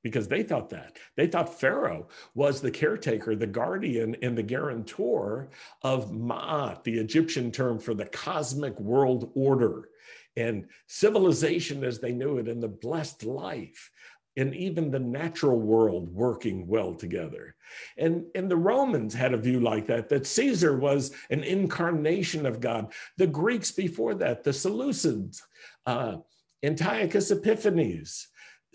because 0.07 0.27
they 0.27 0.43
thought 0.43 0.69
that. 0.69 0.97
They 1.17 1.27
thought 1.27 1.59
Pharaoh 1.59 2.07
was 2.33 2.61
the 2.61 2.71
caretaker, 2.71 3.35
the 3.35 3.53
guardian, 3.61 4.15
and 4.21 4.37
the 4.37 4.49
guarantor 4.53 5.49
of 5.81 6.11
Ma'at, 6.11 6.83
the 6.83 6.97
Egyptian 6.97 7.51
term 7.51 7.79
for 7.79 7.93
the 7.93 8.05
cosmic 8.05 8.79
world 8.79 9.31
order 9.35 9.89
and 10.37 10.67
civilization 10.87 11.83
as 11.83 11.99
they 11.99 12.13
knew 12.13 12.37
it, 12.37 12.47
and 12.47 12.61
the 12.63 12.67
blessed 12.67 13.23
life. 13.23 13.91
And 14.37 14.53
even 14.53 14.91
the 14.91 14.99
natural 14.99 15.59
world 15.59 16.13
working 16.13 16.67
well 16.67 16.93
together. 16.93 17.55
And, 17.97 18.25
and 18.35 18.51
the 18.51 18.63
Romans 18.71 19.15
had 19.15 19.33
a 19.33 19.43
view 19.47 19.59
like 19.59 19.87
that, 19.87 20.09
that 20.09 20.27
Caesar 20.27 20.77
was 20.77 21.11
an 21.31 21.43
incarnation 21.43 22.45
of 22.45 22.61
God. 22.61 22.93
The 23.17 23.25
Greeks 23.25 23.71
before 23.71 24.13
that, 24.21 24.43
the 24.43 24.51
Seleucids, 24.51 25.41
uh, 25.87 26.17
Antiochus 26.63 27.31
Epiphanes, 27.31 28.27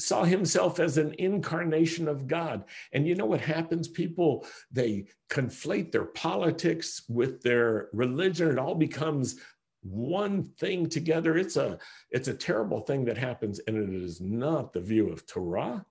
saw 0.03 0.25
himself 0.25 0.81
as 0.81 0.99
an 0.99 1.15
incarnation 1.19 2.09
of 2.09 2.27
God. 2.27 2.65
And 2.93 3.07
you 3.07 3.15
know 3.15 3.27
what 3.27 3.41
happens? 3.41 3.89
People, 3.89 4.47
they 4.71 5.07
conflate 5.31 5.93
their 5.93 6.07
politics 6.07 7.03
with 7.09 7.43
their 7.43 7.89
religion. 7.93 8.51
It 8.51 8.59
all 8.59 8.75
becomes 8.75 9.37
one 9.83 10.45
thing 10.59 10.89
together. 10.89 11.37
It's 11.37 11.57
a, 11.57 11.79
it's 12.11 12.29
a 12.29 12.35
terrible 12.35 12.81
thing 12.81 13.05
that 13.07 13.19
happens. 13.19 13.61
And 13.67 13.77
it 13.77 14.03
is 14.03 14.21
not 14.21 14.73
the 14.73 14.81
view 14.81 15.11
of 15.11 15.27
Torah. 15.27 15.85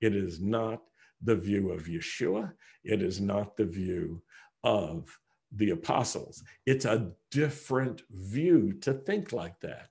It 0.00 0.14
is 0.14 0.40
not 0.40 0.82
the 1.22 1.36
view 1.36 1.70
of 1.70 1.84
Yeshua. 1.84 2.52
It 2.84 3.02
is 3.02 3.20
not 3.20 3.56
the 3.56 3.66
view 3.66 4.22
of 4.64 5.18
the 5.52 5.70
apostles. 5.70 6.42
It's 6.66 6.84
a 6.84 7.10
different 7.30 8.02
view 8.10 8.74
to 8.82 8.94
think 8.94 9.32
like 9.32 9.58
that. 9.60 9.88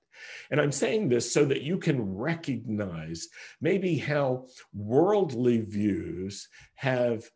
And 0.51 0.59
I'm 0.59 0.71
saying 0.71 1.09
this 1.09 1.31
so 1.31 1.45
that 1.45 1.61
you 1.61 1.77
can 1.77 2.15
recognize 2.15 3.27
maybe 3.61 3.97
how 3.97 4.47
worldly 4.73 5.61
views 5.61 6.47
have 6.75 7.29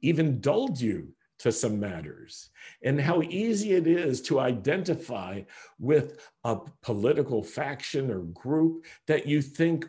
even 0.00 0.40
dulled 0.40 0.80
you 0.80 1.08
to 1.42 1.50
some 1.50 1.80
matters 1.80 2.50
and 2.84 3.00
how 3.00 3.20
easy 3.22 3.72
it 3.72 3.88
is 3.88 4.22
to 4.22 4.38
identify 4.38 5.42
with 5.80 6.20
a 6.44 6.56
political 6.82 7.42
faction 7.42 8.10
or 8.10 8.20
group 8.20 8.84
that 9.08 9.26
you 9.26 9.42
think 9.42 9.88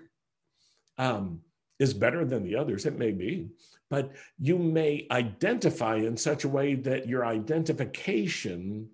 um, 0.98 1.42
is 1.78 1.94
better 1.94 2.26
than 2.26 2.44
the 2.44 2.56
others. 2.56 2.88
It 2.88 2.98
may 2.98 3.12
be, 3.12 3.50
but 3.90 4.14
you 4.40 4.58
may 4.58 5.06
identify 5.12 5.98
in 5.98 6.18
such 6.18 6.44
a 6.44 6.50
way 6.50 6.74
that 6.74 7.08
your 7.08 7.24
identification 7.24 8.90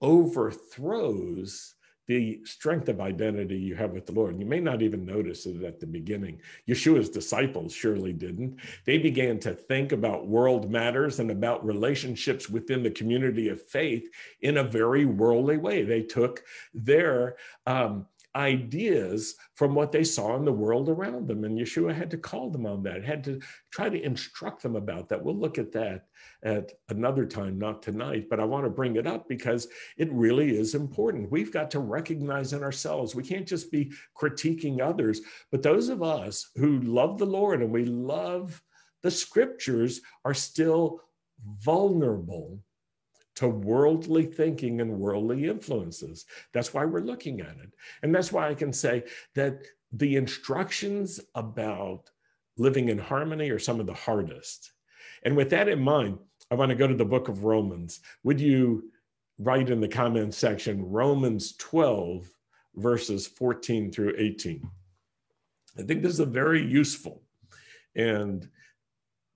overthrows 0.00 1.74
the 2.12 2.40
strength 2.44 2.90
of 2.90 3.00
identity 3.00 3.56
you 3.56 3.74
have 3.74 3.92
with 3.92 4.04
the 4.04 4.12
Lord. 4.12 4.38
You 4.38 4.44
may 4.44 4.60
not 4.60 4.82
even 4.82 5.06
notice 5.06 5.46
it 5.46 5.62
at 5.62 5.80
the 5.80 5.86
beginning. 5.86 6.40
Yeshua's 6.68 7.08
disciples 7.08 7.72
surely 7.72 8.12
didn't. 8.12 8.58
They 8.84 8.98
began 8.98 9.38
to 9.40 9.54
think 9.54 9.92
about 9.92 10.26
world 10.26 10.70
matters 10.70 11.20
and 11.20 11.30
about 11.30 11.64
relationships 11.64 12.50
within 12.50 12.82
the 12.82 12.90
community 12.90 13.48
of 13.48 13.62
faith 13.62 14.10
in 14.42 14.58
a 14.58 14.64
very 14.64 15.06
worldly 15.06 15.56
way. 15.56 15.84
They 15.84 16.02
took 16.02 16.42
their 16.74 17.36
um, 17.66 18.06
ideas 18.34 19.34
from 19.54 19.74
what 19.74 19.92
they 19.92 20.04
saw 20.04 20.36
in 20.36 20.44
the 20.44 20.52
world 20.52 20.88
around 20.88 21.28
them. 21.28 21.44
And 21.44 21.58
Yeshua 21.58 21.94
had 21.94 22.10
to 22.12 22.16
call 22.16 22.50
them 22.50 22.66
on 22.66 22.82
that, 22.84 23.04
had 23.04 23.22
to 23.24 23.40
try 23.70 23.88
to 23.88 24.02
instruct 24.02 24.62
them 24.62 24.76
about 24.76 25.08
that. 25.08 25.22
We'll 25.22 25.38
look 25.38 25.58
at 25.58 25.72
that 25.72 26.06
at 26.42 26.72
another 26.88 27.26
time, 27.26 27.58
not 27.58 27.82
tonight, 27.82 28.28
but 28.30 28.40
I 28.40 28.44
want 28.44 28.64
to 28.64 28.70
bring 28.70 28.96
it 28.96 29.06
up 29.06 29.28
because 29.28 29.68
it 29.98 30.10
really 30.12 30.56
is 30.56 30.74
important. 30.74 31.30
We've 31.30 31.52
got 31.52 31.70
to 31.72 31.80
recognize 31.80 32.52
in 32.52 32.62
ourselves, 32.62 33.14
we 33.14 33.22
can't 33.22 33.46
just 33.46 33.70
be 33.70 33.92
critiquing 34.16 34.80
others, 34.80 35.20
but 35.50 35.62
those 35.62 35.88
of 35.88 36.02
us 36.02 36.50
who 36.56 36.80
love 36.80 37.18
the 37.18 37.26
Lord 37.26 37.62
and 37.62 37.70
we 37.72 37.84
love 37.84 38.62
the 39.02 39.10
scriptures 39.10 40.00
are 40.24 40.34
still 40.34 41.00
vulnerable 41.60 42.60
to 43.36 43.48
worldly 43.48 44.26
thinking 44.26 44.80
and 44.80 44.98
worldly 44.98 45.48
influences. 45.48 46.26
That's 46.52 46.74
why 46.74 46.84
we're 46.84 47.00
looking 47.00 47.40
at 47.40 47.56
it. 47.62 47.74
And 48.02 48.14
that's 48.14 48.32
why 48.32 48.48
I 48.48 48.54
can 48.54 48.72
say 48.72 49.04
that 49.34 49.62
the 49.92 50.16
instructions 50.16 51.20
about 51.34 52.10
living 52.56 52.88
in 52.88 52.98
harmony 52.98 53.50
are 53.50 53.58
some 53.58 53.80
of 53.80 53.86
the 53.86 53.94
hardest. 53.94 54.72
And 55.24 55.36
with 55.36 55.50
that 55.50 55.68
in 55.68 55.80
mind, 55.80 56.18
I 56.50 56.54
want 56.54 56.70
to 56.70 56.76
go 56.76 56.86
to 56.86 56.94
the 56.94 57.04
book 57.04 57.28
of 57.28 57.44
Romans. 57.44 58.00
Would 58.24 58.40
you 58.40 58.90
write 59.38 59.70
in 59.70 59.80
the 59.80 59.88
comments 59.88 60.36
section 60.36 60.84
Romans 60.84 61.56
12, 61.56 62.28
verses 62.76 63.26
14 63.26 63.90
through 63.90 64.14
18? 64.18 64.68
I 65.78 65.82
think 65.82 66.02
this 66.02 66.12
is 66.12 66.20
a 66.20 66.26
very 66.26 66.62
useful 66.62 67.22
and 67.94 68.48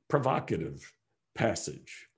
provocative 0.09 0.93
passage. 1.35 2.09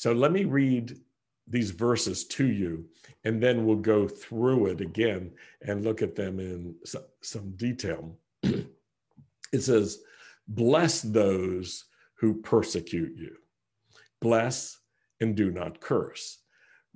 So 0.00 0.12
let 0.12 0.32
me 0.32 0.44
read 0.44 0.98
these 1.46 1.72
verses 1.72 2.24
to 2.28 2.46
you, 2.46 2.86
and 3.24 3.38
then 3.38 3.66
we'll 3.66 3.76
go 3.76 4.08
through 4.08 4.68
it 4.68 4.80
again 4.80 5.30
and 5.60 5.84
look 5.84 6.00
at 6.00 6.16
them 6.16 6.40
in 6.40 6.74
some 7.20 7.50
detail. 7.56 8.16
it 8.42 9.60
says, 9.60 9.98
Bless 10.48 11.02
those 11.02 11.84
who 12.14 12.40
persecute 12.40 13.14
you, 13.14 13.36
bless 14.22 14.78
and 15.20 15.36
do 15.36 15.50
not 15.50 15.82
curse. 15.82 16.38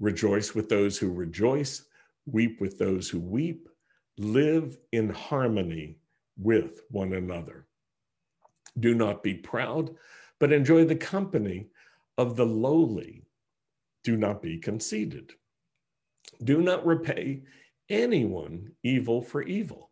Rejoice 0.00 0.54
with 0.54 0.70
those 0.70 0.96
who 0.96 1.12
rejoice, 1.12 1.84
weep 2.24 2.58
with 2.58 2.78
those 2.78 3.10
who 3.10 3.20
weep, 3.20 3.68
live 4.16 4.78
in 4.92 5.10
harmony 5.10 5.98
with 6.38 6.80
one 6.90 7.12
another. 7.12 7.66
Do 8.80 8.94
not 8.94 9.22
be 9.22 9.34
proud, 9.34 9.94
but 10.40 10.54
enjoy 10.54 10.86
the 10.86 10.96
company 10.96 11.68
of 12.18 12.36
the 12.36 12.46
lowly. 12.46 13.26
Do 14.02 14.16
not 14.16 14.42
be 14.42 14.58
conceited. 14.58 15.32
Do 16.42 16.60
not 16.60 16.86
repay 16.86 17.42
anyone 17.88 18.72
evil 18.82 19.22
for 19.22 19.42
evil. 19.42 19.90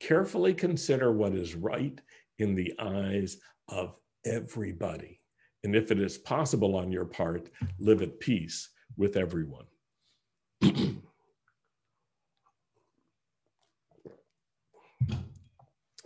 Carefully 0.00 0.54
consider 0.54 1.12
what 1.12 1.34
is 1.34 1.54
right 1.54 2.00
in 2.38 2.54
the 2.54 2.74
eyes 2.78 3.38
of 3.68 3.94
everybody. 4.24 5.20
And 5.62 5.74
if 5.74 5.90
it 5.90 5.98
is 5.98 6.18
possible 6.18 6.76
on 6.76 6.92
your 6.92 7.06
part, 7.06 7.48
live 7.78 8.02
at 8.02 8.20
peace 8.20 8.68
with 8.96 9.16
everyone. 9.16 9.64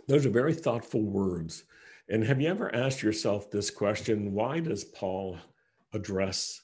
Those 0.07 0.25
are 0.25 0.31
very 0.31 0.53
thoughtful 0.53 1.03
words. 1.03 1.65
And 2.09 2.23
have 2.23 2.41
you 2.41 2.47
ever 2.47 2.73
asked 2.73 3.03
yourself 3.03 3.51
this 3.51 3.69
question 3.69 4.33
why 4.33 4.59
does 4.59 4.83
Paul 4.83 5.37
address 5.93 6.61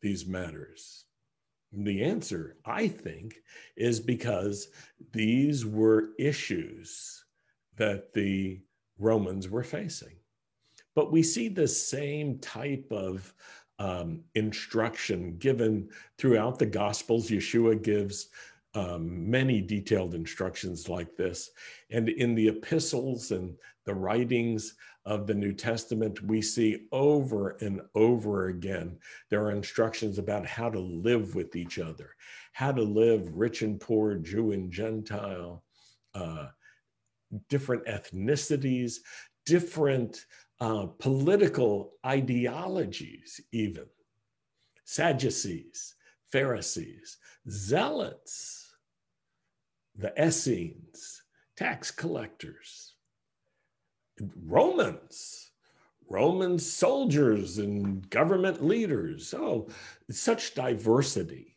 these 0.00 0.26
matters? 0.26 1.04
The 1.72 2.02
answer, 2.02 2.56
I 2.64 2.88
think, 2.88 3.42
is 3.76 4.00
because 4.00 4.68
these 5.12 5.66
were 5.66 6.10
issues 6.18 7.24
that 7.76 8.12
the 8.14 8.60
Romans 8.98 9.48
were 9.48 9.62
facing. 9.62 10.16
But 10.94 11.12
we 11.12 11.22
see 11.22 11.48
the 11.48 11.68
same 11.68 12.38
type 12.38 12.86
of 12.90 13.32
um, 13.78 14.24
instruction 14.34 15.36
given 15.38 15.88
throughout 16.16 16.58
the 16.58 16.66
Gospels. 16.66 17.30
Yeshua 17.30 17.80
gives 17.80 18.28
um, 18.74 19.28
many 19.30 19.60
detailed 19.60 20.14
instructions 20.14 20.88
like 20.88 21.16
this. 21.16 21.50
And 21.90 22.08
in 22.08 22.34
the 22.34 22.48
epistles 22.48 23.30
and 23.30 23.56
the 23.86 23.94
writings 23.94 24.74
of 25.06 25.26
the 25.26 25.34
New 25.34 25.52
Testament, 25.52 26.22
we 26.22 26.42
see 26.42 26.86
over 26.92 27.56
and 27.60 27.80
over 27.94 28.48
again 28.48 28.98
there 29.30 29.42
are 29.44 29.52
instructions 29.52 30.18
about 30.18 30.46
how 30.46 30.68
to 30.68 30.78
live 30.78 31.34
with 31.34 31.56
each 31.56 31.78
other, 31.78 32.10
how 32.52 32.72
to 32.72 32.82
live 32.82 33.34
rich 33.34 33.62
and 33.62 33.80
poor, 33.80 34.16
Jew 34.16 34.52
and 34.52 34.70
Gentile, 34.70 35.64
uh, 36.14 36.48
different 37.48 37.86
ethnicities, 37.86 38.96
different 39.46 40.26
uh, 40.60 40.86
political 40.98 41.92
ideologies, 42.04 43.40
even 43.52 43.86
Sadducees, 44.84 45.94
Pharisees, 46.32 47.18
Zealots, 47.48 48.74
the 49.96 50.12
Essenes, 50.20 51.22
tax 51.56 51.90
collectors 51.90 52.94
Romans, 54.44 55.50
Roman 56.08 56.58
soldiers 56.58 57.58
and 57.58 58.08
government 58.10 58.64
leaders. 58.64 59.34
Oh, 59.34 59.68
such 60.10 60.54
diversity 60.54 61.56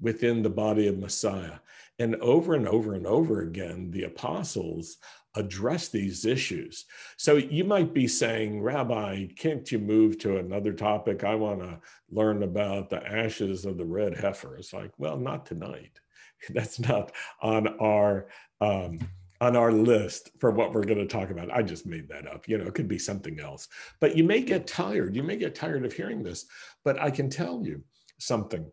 within 0.00 0.42
the 0.42 0.50
body 0.50 0.86
of 0.86 0.98
Messiah. 0.98 1.58
And 1.98 2.16
over 2.16 2.54
and 2.54 2.68
over 2.68 2.94
and 2.94 3.06
over 3.06 3.40
again, 3.40 3.90
the 3.90 4.02
apostles 4.04 4.98
address 5.36 5.88
these 5.88 6.24
issues. 6.24 6.86
So 7.16 7.36
you 7.36 7.64
might 7.64 7.94
be 7.94 8.08
saying, 8.08 8.62
Rabbi, 8.62 9.26
can't 9.36 9.70
you 9.70 9.78
move 9.78 10.18
to 10.18 10.38
another 10.38 10.72
topic? 10.72 11.24
I 11.24 11.34
want 11.34 11.60
to 11.60 11.78
learn 12.10 12.42
about 12.42 12.90
the 12.90 13.06
ashes 13.06 13.64
of 13.64 13.76
the 13.76 13.84
red 13.84 14.16
heifer. 14.16 14.56
It's 14.56 14.72
like, 14.72 14.92
well, 14.98 15.16
not 15.16 15.46
tonight. 15.46 16.00
That's 16.50 16.78
not 16.78 17.12
on 17.40 17.68
our 17.78 18.28
um, 18.60 18.98
on 19.40 19.54
our 19.54 19.70
list 19.70 20.30
for 20.38 20.50
what 20.50 20.72
we're 20.72 20.84
going 20.84 20.98
to 20.98 21.06
talk 21.06 21.30
about. 21.30 21.52
I 21.52 21.62
just 21.62 21.84
made 21.84 22.08
that 22.08 22.26
up. 22.26 22.48
You 22.48 22.56
know, 22.56 22.64
it 22.64 22.74
could 22.74 22.88
be 22.88 22.98
something 22.98 23.38
else. 23.38 23.68
But 24.00 24.16
you 24.16 24.24
may 24.24 24.40
get 24.40 24.66
tired. 24.66 25.14
You 25.14 25.22
may 25.22 25.36
get 25.36 25.54
tired 25.54 25.84
of 25.84 25.92
hearing 25.92 26.22
this. 26.22 26.46
But 26.84 27.00
I 27.00 27.10
can 27.10 27.28
tell 27.28 27.62
you 27.62 27.82
something 28.18 28.70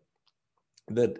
that 0.88 1.18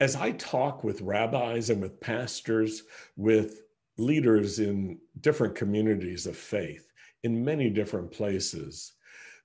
as 0.00 0.16
I 0.16 0.32
talk 0.32 0.82
with 0.82 1.02
rabbis 1.02 1.68
and 1.68 1.82
with 1.82 2.00
pastors, 2.00 2.84
with 3.16 3.60
leaders 4.00 4.58
in 4.58 4.98
different 5.20 5.54
communities 5.54 6.26
of 6.26 6.36
faith 6.36 6.90
in 7.22 7.44
many 7.44 7.70
different 7.70 8.10
places, 8.10 8.92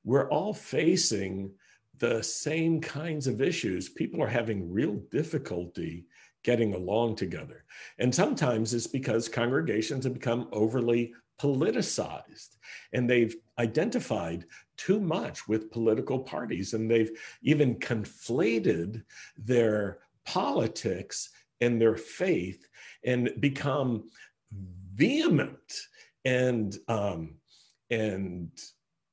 we're 0.04 0.30
all 0.30 0.54
facing 0.54 1.52
the 1.98 2.22
same 2.24 2.82
kinds 2.82 3.28
of 3.28 3.42
issues. 3.42 3.90
People 3.90 4.22
are 4.22 4.28
having 4.28 4.72
real 4.72 4.96
difficulty 5.12 6.06
getting 6.44 6.74
along 6.74 7.16
together. 7.16 7.66
And 7.98 8.14
sometimes 8.14 8.74
it's 8.74 8.88
because 8.88 9.28
congregations 9.28 10.04
have 10.04 10.14
become 10.14 10.48
overly 10.52 11.14
politicized 11.40 12.58
and 12.94 13.10
they've 13.10 13.36
identified 13.60 14.46
too 14.78 15.00
much 15.00 15.48
with 15.48 15.72
political 15.72 16.20
parties 16.20 16.74
and 16.74 16.90
they've 16.90 17.12
even 17.42 17.76
conflated 17.76 19.04
their 19.38 20.00
politics 20.26 21.30
and 21.62 21.82
their 21.82 21.96
faith 21.96 22.68
and 23.04 23.32
become 23.40 24.10
vehement 24.94 25.74
and 26.24 26.78
um, 26.88 27.36
and 27.90 28.50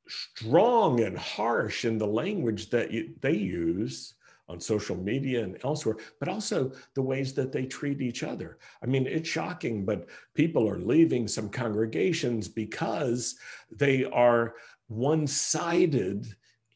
strong 0.09 1.01
and 1.01 1.17
harsh 1.17 1.85
in 1.85 1.99
the 1.99 2.07
language 2.07 2.71
that 2.71 2.91
you, 2.91 3.15
they 3.21 3.33
use 3.33 4.15
on 4.49 4.61
social 4.61 4.97
media 4.97 5.43
and 5.43 5.57
elsewhere, 5.65 5.97
but 6.19 6.29
also 6.29 6.73
the 6.95 7.03
ways 7.03 7.33
that 7.33 7.53
they 7.53 7.65
treat 7.65 8.03
each 8.03 8.23
other. 8.23 8.59
I 8.83 8.87
mean, 8.87 9.07
it's 9.07 9.29
shocking, 9.29 9.85
but 9.85 10.09
people 10.35 10.69
are 10.69 10.79
leaving 10.79 11.27
some 11.29 11.49
congregations 11.49 12.49
because 12.49 13.37
they 13.71 14.05
are 14.05 14.55
one 14.89 15.27
sided 15.27 16.27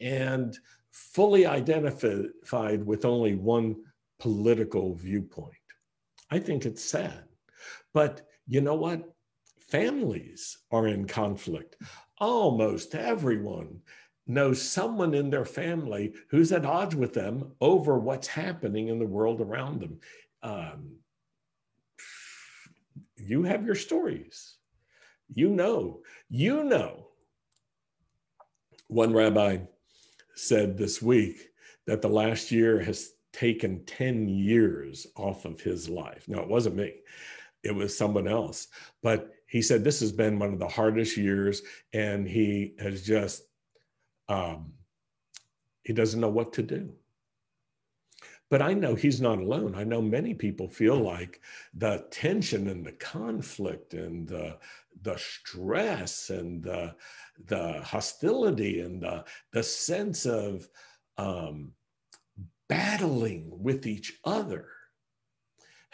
and 0.00 0.58
fully 0.90 1.44
identified 1.44 2.84
with 2.84 3.04
only 3.04 3.34
one 3.34 3.76
political 4.18 4.94
viewpoint. 4.94 5.52
I 6.30 6.38
think 6.38 6.64
it's 6.64 6.82
sad. 6.82 7.24
But 7.92 8.26
you 8.46 8.60
know 8.60 8.74
what? 8.74 9.12
Families 9.68 10.58
are 10.70 10.86
in 10.86 11.06
conflict. 11.06 11.76
Almost 12.18 12.94
everyone 12.94 13.80
knows 14.26 14.60
someone 14.60 15.14
in 15.14 15.30
their 15.30 15.44
family 15.44 16.14
who's 16.30 16.52
at 16.52 16.64
odds 16.64 16.94
with 16.96 17.12
them 17.12 17.52
over 17.60 17.98
what's 17.98 18.28
happening 18.28 18.88
in 18.88 18.98
the 18.98 19.06
world 19.06 19.40
around 19.40 19.80
them. 19.80 20.00
um, 20.42 20.96
you 23.16 23.42
have 23.42 23.64
your 23.64 23.74
stories. 23.74 24.56
You 25.34 25.48
know, 25.50 26.00
you 26.28 26.64
know. 26.64 27.08
One 28.88 29.12
rabbi 29.12 29.58
said 30.34 30.76
this 30.76 31.02
week 31.02 31.48
that 31.86 32.02
the 32.02 32.08
last 32.08 32.52
year 32.52 32.80
has 32.80 33.10
taken 33.32 33.84
10 33.84 34.28
years 34.28 35.06
off 35.16 35.44
of 35.44 35.60
his 35.60 35.88
life. 35.88 36.28
No, 36.28 36.40
it 36.40 36.48
wasn't 36.48 36.76
me, 36.76 36.94
it 37.66 37.74
was 37.74 37.96
someone 37.96 38.28
else. 38.28 38.68
But 39.02 39.32
he 39.46 39.62
said 39.62 39.84
this 39.84 40.00
has 40.00 40.12
been 40.12 40.38
one 40.38 40.52
of 40.52 40.58
the 40.58 40.68
hardest 40.68 41.16
years, 41.16 41.62
and 41.92 42.26
he 42.26 42.74
has 42.78 43.02
just, 43.02 43.42
um, 44.28 44.72
he 45.82 45.92
doesn't 45.92 46.20
know 46.20 46.28
what 46.28 46.52
to 46.54 46.62
do. 46.62 46.92
But 48.48 48.62
I 48.62 48.74
know 48.74 48.94
he's 48.94 49.20
not 49.20 49.38
alone. 49.38 49.74
I 49.74 49.82
know 49.82 50.00
many 50.00 50.32
people 50.32 50.68
feel 50.68 50.96
like 50.96 51.40
the 51.74 52.06
tension 52.10 52.68
and 52.68 52.86
the 52.86 52.92
conflict 52.92 53.94
and 53.94 54.28
the, 54.28 54.58
the 55.02 55.16
stress 55.16 56.30
and 56.30 56.62
the, 56.62 56.94
the 57.46 57.80
hostility 57.82 58.80
and 58.80 59.02
the, 59.02 59.24
the 59.52 59.64
sense 59.64 60.26
of 60.26 60.68
um, 61.18 61.72
battling 62.68 63.50
with 63.50 63.86
each 63.86 64.20
other 64.24 64.68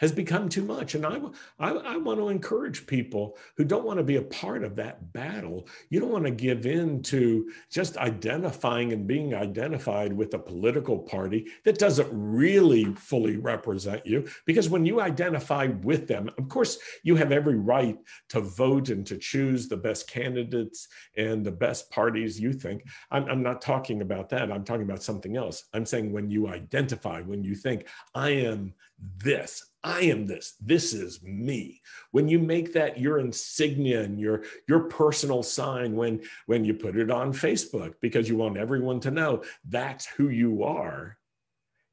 has 0.03 0.11
become 0.11 0.49
too 0.49 0.65
much. 0.65 0.95
And 0.95 1.05
I, 1.05 1.17
I, 1.59 1.69
I, 1.69 1.95
want 1.95 2.19
to 2.19 2.27
encourage 2.27 2.85
people 2.85 3.37
who 3.55 3.63
don't 3.63 3.85
want 3.85 3.99
to 3.99 4.03
be 4.03 4.17
a 4.17 4.21
part 4.21 4.65
of 4.65 4.75
that 4.75 5.13
battle. 5.13 5.65
You 5.89 6.01
don't 6.01 6.11
want 6.11 6.25
to 6.25 6.31
give 6.31 6.65
in 6.65 7.01
to 7.03 7.49
just 7.71 7.95
identifying 7.95 8.91
and 8.91 9.07
being 9.07 9.33
identified 9.33 10.11
with 10.11 10.33
a 10.33 10.39
political 10.39 10.99
party 10.99 11.47
that 11.63 11.79
doesn't 11.79 12.09
really 12.11 12.83
fully 12.95 13.37
represent 13.37 14.05
you. 14.05 14.27
Because 14.45 14.67
when 14.67 14.85
you 14.85 14.99
identify 14.99 15.67
with 15.67 16.05
them, 16.05 16.29
of 16.37 16.49
course, 16.49 16.79
you 17.03 17.15
have 17.15 17.31
every 17.31 17.55
right 17.55 17.97
to 18.27 18.41
vote 18.41 18.89
and 18.89 19.07
to 19.07 19.17
choose 19.17 19.69
the 19.69 19.77
best 19.77 20.09
candidates 20.09 20.89
and 21.15 21.45
the 21.45 21.51
best 21.51 21.89
parties 21.91 22.37
you 22.37 22.51
think. 22.51 22.83
I'm, 23.09 23.23
I'm 23.29 23.41
not 23.41 23.61
talking 23.61 24.01
about 24.01 24.27
that. 24.31 24.51
I'm 24.51 24.65
talking 24.65 24.83
about 24.83 25.01
something 25.01 25.37
else. 25.37 25.63
I'm 25.73 25.85
saying 25.85 26.11
when 26.11 26.29
you 26.29 26.49
identify, 26.49 27.21
when 27.21 27.41
you 27.41 27.55
think, 27.55 27.87
I 28.13 28.31
am 28.31 28.73
this, 28.99 29.65
I 29.83 30.01
am 30.01 30.25
this. 30.25 30.55
This 30.61 30.93
is 30.93 31.21
me. 31.23 31.81
When 32.11 32.27
you 32.27 32.39
make 32.39 32.73
that 32.73 32.99
your 32.99 33.19
insignia 33.19 34.01
and 34.01 34.19
your 34.19 34.43
your 34.67 34.81
personal 34.81 35.43
sign 35.43 35.95
when 35.95 36.21
when 36.45 36.63
you 36.63 36.73
put 36.73 36.95
it 36.95 37.11
on 37.11 37.33
Facebook 37.33 37.95
because 38.01 38.29
you 38.29 38.37
want 38.37 38.57
everyone 38.57 39.01
to 39.01 39.11
know 39.11 39.43
that's 39.67 40.05
who 40.05 40.29
you 40.29 40.63
are, 40.63 41.17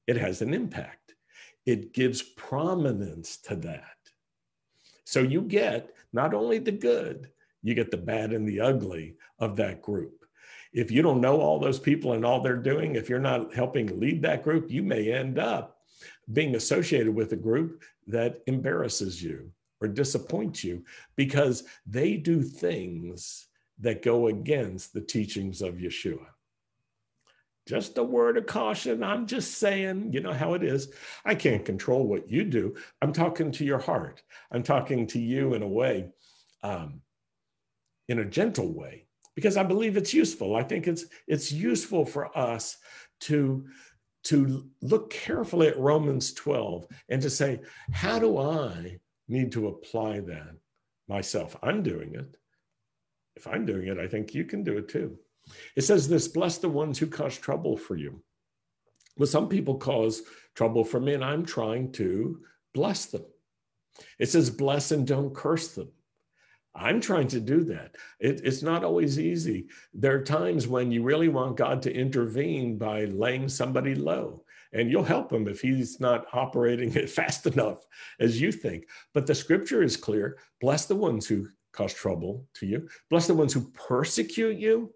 it 0.07 0.17
has 0.17 0.41
an 0.41 0.55
impact. 0.55 1.15
It 1.67 1.93
gives 1.93 2.23
prominence 2.23 3.39
to 3.39 3.57
that. 3.57 3.85
So 5.05 5.21
you 5.21 5.43
get 5.43 5.93
not 6.13 6.35
only 6.35 6.59
the 6.59 6.73
good, 6.73 7.31
you 7.63 7.75
get 7.75 7.91
the 7.91 7.97
bad 7.97 8.33
and 8.33 8.47
the 8.47 8.61
ugly 8.61 9.17
of 9.39 9.57
that 9.57 9.83
group. 9.83 10.25
If 10.73 10.93
you 10.93 11.03
don't 11.03 11.21
know 11.21 11.41
all 11.41 11.59
those 11.59 11.81
people 11.81 12.13
and 12.13 12.25
all 12.25 12.41
they're 12.41 12.57
doing, 12.57 12.95
if 12.95 13.09
you're 13.09 13.19
not 13.19 13.53
helping 13.53 13.99
lead 13.99 14.23
that 14.23 14.45
group, 14.45 14.71
you 14.71 14.85
may 14.85 15.13
end 15.13 15.39
up 15.39 15.80
being 16.33 16.55
associated 16.55 17.15
with 17.15 17.33
a 17.33 17.37
group 17.37 17.83
that 18.07 18.41
embarrasses 18.47 19.23
you 19.23 19.51
or 19.81 19.89
disappoints 19.89 20.63
you 20.63 20.85
because 21.17 21.65
they 21.87 22.17
do 22.17 22.43
things 22.43 23.49
that 23.79 24.03
go 24.03 24.29
against 24.29 24.93
the 24.93 25.01
teachings 25.01 25.63
of 25.63 25.77
Yeshua. 25.77 26.27
Just 27.67 27.99
a 27.99 28.03
word 28.03 28.37
of 28.37 28.47
caution. 28.47 29.03
I'm 29.03 29.27
just 29.27 29.59
saying, 29.59 30.13
you 30.13 30.21
know 30.21 30.33
how 30.33 30.55
it 30.55 30.65
is. 30.65 30.93
I 31.25 31.35
can't 31.35 31.65
control 31.65 32.07
what 32.07 32.31
you 32.31 32.45
do. 32.45 32.75
I'm 33.01 33.13
talking 33.13 33.53
to 33.53 33.65
your 33.65 33.79
heart. 33.79 34.23
I'm 34.51 34.63
talking 34.63 35.07
to 35.09 35.21
you 35.21 35.55
in 35.55 35.63
a 35.63 35.69
way, 35.69 36.09
um, 36.63 37.01
in 38.09 38.19
a 38.19 38.25
gentle 38.25 38.73
way, 38.73 39.07
because 39.35 39.57
I 39.57 39.63
believe 39.63 39.97
it's 39.97 40.13
useful. 40.13 40.57
I 40.57 40.63
think 40.63 40.89
it's 40.89 41.05
it's 41.29 41.53
useful 41.53 42.05
for 42.05 42.37
us 42.37 42.77
to 43.21 43.67
to 44.25 44.69
look 44.83 45.11
carefully 45.11 45.69
at 45.69 45.79
Romans 45.79 46.33
12 46.35 46.87
and 47.09 47.23
to 47.23 47.31
say, 47.31 47.61
how 47.93 48.19
do 48.19 48.39
I 48.39 48.99
need 49.29 49.53
to 49.53 49.69
apply 49.69 50.21
that 50.21 50.57
myself? 51.09 51.57
I'm 51.63 51.83
doing 51.83 52.15
it. 52.15 52.37
If 53.37 53.47
I'm 53.47 53.65
doing 53.65 53.89
it, 53.89 53.99
I 53.99 54.07
think 54.07 54.35
you 54.35 54.45
can 54.45 54.63
do 54.63 54.79
it 54.79 54.89
too. 54.89 55.17
It 55.77 55.83
says 55.83 56.09
this 56.09 56.29
bless 56.29 56.59
the 56.59 56.69
ones 56.69 56.99
who 56.99 57.07
cause 57.07 57.39
trouble 57.39 57.77
for 57.77 57.97
you. 57.97 58.23
Well, 59.17 59.27
some 59.27 59.49
people 59.49 59.77
cause 59.77 60.23
trouble 60.55 60.85
for 60.85 61.01
me, 61.01 61.15
and 61.15 61.25
I'm 61.25 61.45
trying 61.45 61.93
to 61.93 62.41
bless 62.75 63.07
them. 63.07 63.25
It 64.19 64.29
says 64.29 64.51
bless 64.51 64.93
and 64.93 65.07
don't 65.07 65.35
curse 65.35 65.69
them. 65.69 65.91
I'm 66.75 67.01
trying 67.01 67.29
to 67.29 67.41
do 67.41 67.65
that. 67.65 67.97
It, 68.21 68.43
it's 68.45 68.63
not 68.63 68.85
always 68.85 69.19
easy. 69.19 69.67
There 69.93 70.15
are 70.15 70.23
times 70.23 70.69
when 70.69 70.93
you 70.93 71.03
really 71.03 71.29
want 71.29 71.57
God 71.57 71.83
to 71.83 71.93
intervene 71.93 72.79
by 72.79 73.07
laying 73.07 73.49
somebody 73.49 73.95
low, 73.95 74.45
and 74.73 74.91
you'll 74.91 75.03
help 75.03 75.33
him 75.33 75.49
if 75.49 75.61
he's 75.61 75.99
not 75.99 76.27
operating 76.33 76.93
it 76.95 77.11
fast 77.11 77.47
enough 77.47 77.87
as 78.21 78.41
you 78.41 78.53
think. 78.53 78.87
But 79.15 79.27
the 79.27 79.35
scripture 79.35 79.83
is 79.83 79.97
clear 79.97 80.39
bless 80.61 80.87
the 80.87 80.97
ones 80.97 81.27
who 81.27 81.49
cause 81.73 81.95
trouble 81.95 82.47
to 82.55 82.67
you, 82.67 82.89
bless 83.11 83.27
the 83.27 83.35
ones 83.35 83.53
who 83.53 83.71
persecute 83.71 84.59
you, 84.59 84.93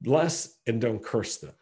bless 0.00 0.56
and 0.66 0.80
don't 0.80 1.02
curse 1.02 1.38
them. 1.38 1.54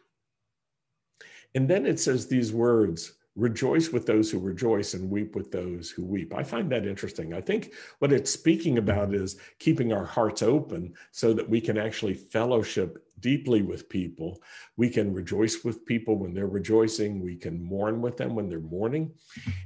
And 1.55 1.69
then 1.69 1.87
it 1.87 1.99
says 1.99 2.27
these 2.27 2.53
words 2.53 3.15
rejoice 3.37 3.91
with 3.91 4.07
those 4.07 4.31
who 4.31 4.39
rejoice 4.39 4.95
and 4.95 5.11
weep 5.11 5.37
with 5.37 5.53
those 5.53 5.91
who 5.91 6.05
weep. 6.05 6.35
I 6.35 6.43
find 6.43 6.73
that 6.73 6.87
interesting. 6.87 7.35
I 7.35 7.43
think 7.43 7.75
what 7.99 8.13
it's 8.13 8.31
speaking 8.31 8.79
about 8.79 9.15
is 9.15 9.37
keeping 9.59 9.93
our 9.93 10.05
hearts 10.05 10.43
open 10.43 10.95
so 11.13 11.35
that 11.35 11.49
we 11.49 11.61
can 11.61 11.77
actually 11.77 12.15
fellowship 12.15 12.99
deeply 13.21 13.61
with 13.61 13.91
people. 13.91 14.41
We 14.77 14.89
can 14.89 15.13
rejoice 15.13 15.65
with 15.65 15.85
people 15.85 16.17
when 16.17 16.33
they're 16.33 16.47
rejoicing, 16.47 17.21
we 17.21 17.37
can 17.37 17.63
mourn 17.63 18.01
with 18.01 18.17
them 18.17 18.35
when 18.35 18.49
they're 18.49 18.61
mourning. 18.61 19.13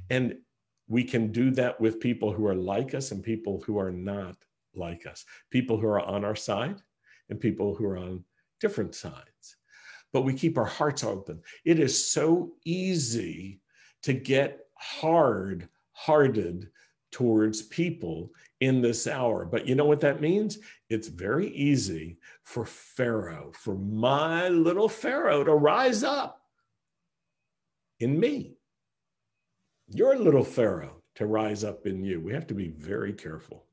And 0.09 0.35
we 0.87 1.05
can 1.05 1.31
do 1.31 1.51
that 1.51 1.79
with 1.79 2.01
people 2.01 2.33
who 2.33 2.47
are 2.47 2.55
like 2.55 2.93
us 2.93 3.11
and 3.11 3.23
people 3.23 3.63
who 3.65 3.79
are 3.79 3.91
not 3.91 4.35
like 4.75 5.05
us, 5.05 5.25
people 5.49 5.79
who 5.79 5.87
are 5.87 6.01
on 6.01 6.25
our 6.25 6.35
side 6.35 6.81
and 7.29 7.39
people 7.39 7.73
who 7.73 7.85
are 7.85 7.97
on 7.97 8.25
different 8.59 8.95
sides 8.95 9.55
but 10.13 10.21
we 10.21 10.33
keep 10.33 10.57
our 10.57 10.65
hearts 10.65 11.03
open. 11.03 11.41
It 11.63 11.79
is 11.79 12.11
so 12.11 12.51
easy 12.65 13.60
to 14.03 14.13
get 14.13 14.65
hard 14.75 15.67
hearted 15.93 16.69
towards 17.11 17.61
people 17.61 18.31
in 18.61 18.81
this 18.81 19.05
hour. 19.05 19.45
But 19.45 19.67
you 19.67 19.75
know 19.75 19.85
what 19.85 19.99
that 20.01 20.21
means? 20.21 20.59
It's 20.89 21.07
very 21.07 21.49
easy 21.49 22.17
for 22.43 22.65
Pharaoh, 22.65 23.51
for 23.53 23.75
my 23.75 24.49
little 24.49 24.89
Pharaoh 24.89 25.43
to 25.43 25.53
rise 25.53 26.03
up 26.03 26.41
in 27.99 28.19
me. 28.19 28.53
Your 29.89 30.17
little 30.17 30.43
Pharaoh 30.43 31.01
to 31.15 31.25
rise 31.25 31.63
up 31.63 31.85
in 31.85 32.03
you. 32.03 32.19
We 32.19 32.33
have 32.33 32.47
to 32.47 32.53
be 32.53 32.69
very 32.69 33.13
careful. 33.13 33.65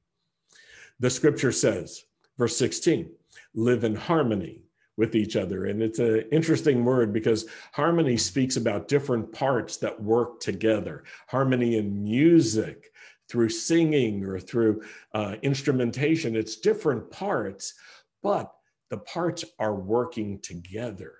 The 1.00 1.10
scripture 1.10 1.52
says, 1.52 2.04
verse 2.36 2.56
16, 2.56 3.10
live 3.54 3.84
in 3.84 3.94
harmony 3.94 4.62
with 4.98 5.14
each 5.14 5.36
other. 5.36 5.66
And 5.66 5.80
it's 5.80 6.00
an 6.00 6.24
interesting 6.32 6.84
word 6.84 7.12
because 7.12 7.46
harmony 7.72 8.18
speaks 8.18 8.56
about 8.56 8.88
different 8.88 9.32
parts 9.32 9.78
that 9.78 10.02
work 10.02 10.40
together. 10.40 11.04
Harmony 11.28 11.78
in 11.78 12.02
music, 12.02 12.90
through 13.28 13.50
singing 13.50 14.24
or 14.24 14.40
through 14.40 14.82
uh, 15.14 15.36
instrumentation, 15.42 16.34
it's 16.34 16.56
different 16.56 17.10
parts, 17.10 17.74
but 18.22 18.52
the 18.90 18.98
parts 18.98 19.44
are 19.58 19.74
working 19.74 20.40
together. 20.40 21.14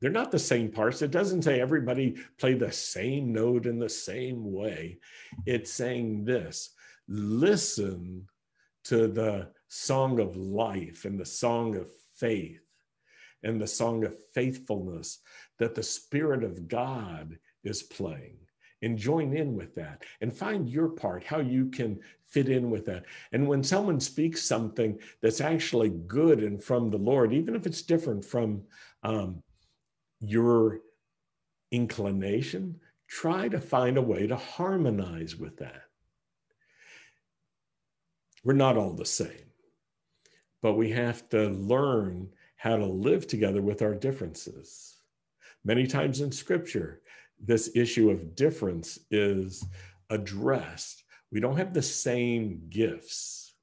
They're 0.00 0.10
not 0.10 0.30
the 0.30 0.38
same 0.38 0.70
parts. 0.70 1.00
It 1.00 1.10
doesn't 1.10 1.42
say 1.42 1.60
everybody 1.60 2.16
play 2.38 2.54
the 2.54 2.72
same 2.72 3.32
note 3.32 3.66
in 3.66 3.78
the 3.78 3.88
same 3.88 4.52
way. 4.52 4.98
It's 5.46 5.72
saying 5.72 6.24
this 6.24 6.70
listen 7.08 8.26
to 8.84 9.08
the 9.08 9.48
song 9.68 10.20
of 10.20 10.36
life 10.36 11.04
and 11.04 11.18
the 11.18 11.26
song 11.26 11.76
of 11.76 11.88
faith 12.14 12.61
and 13.42 13.60
the 13.60 13.66
song 13.66 14.04
of 14.04 14.16
faithfulness 14.32 15.18
that 15.58 15.74
the 15.74 15.82
Spirit 15.82 16.44
of 16.44 16.68
God 16.68 17.38
is 17.64 17.82
playing. 17.82 18.36
And 18.84 18.98
join 18.98 19.36
in 19.36 19.54
with 19.54 19.76
that 19.76 20.02
and 20.20 20.32
find 20.32 20.68
your 20.68 20.88
part, 20.88 21.22
how 21.22 21.38
you 21.38 21.66
can 21.66 22.00
fit 22.26 22.48
in 22.48 22.68
with 22.68 22.84
that. 22.86 23.04
And 23.30 23.46
when 23.46 23.62
someone 23.62 24.00
speaks 24.00 24.42
something 24.42 24.98
that's 25.20 25.40
actually 25.40 25.90
good 25.90 26.42
and 26.42 26.60
from 26.60 26.90
the 26.90 26.98
Lord, 26.98 27.32
even 27.32 27.54
if 27.54 27.64
it's 27.64 27.82
different 27.82 28.24
from 28.24 28.62
um, 29.04 29.40
your 30.20 30.80
inclination, 31.70 32.80
try 33.06 33.46
to 33.46 33.60
find 33.60 33.98
a 33.98 34.02
way 34.02 34.26
to 34.26 34.36
harmonize 34.36 35.36
with 35.36 35.58
that. 35.58 35.82
We're 38.42 38.54
not 38.54 38.76
all 38.76 38.94
the 38.94 39.04
same, 39.04 39.52
but 40.60 40.74
we 40.74 40.90
have 40.90 41.28
to 41.28 41.50
learn 41.50 42.30
how 42.62 42.76
to 42.76 42.86
live 42.86 43.26
together 43.26 43.60
with 43.60 43.82
our 43.82 43.92
differences. 43.92 44.98
Many 45.64 45.84
times 45.84 46.20
in 46.20 46.30
scripture, 46.30 47.00
this 47.44 47.72
issue 47.74 48.08
of 48.08 48.36
difference 48.36 49.00
is 49.10 49.66
addressed. 50.10 51.02
We 51.32 51.40
don't 51.40 51.56
have 51.56 51.74
the 51.74 51.82
same 51.82 52.62
gifts, 52.70 53.54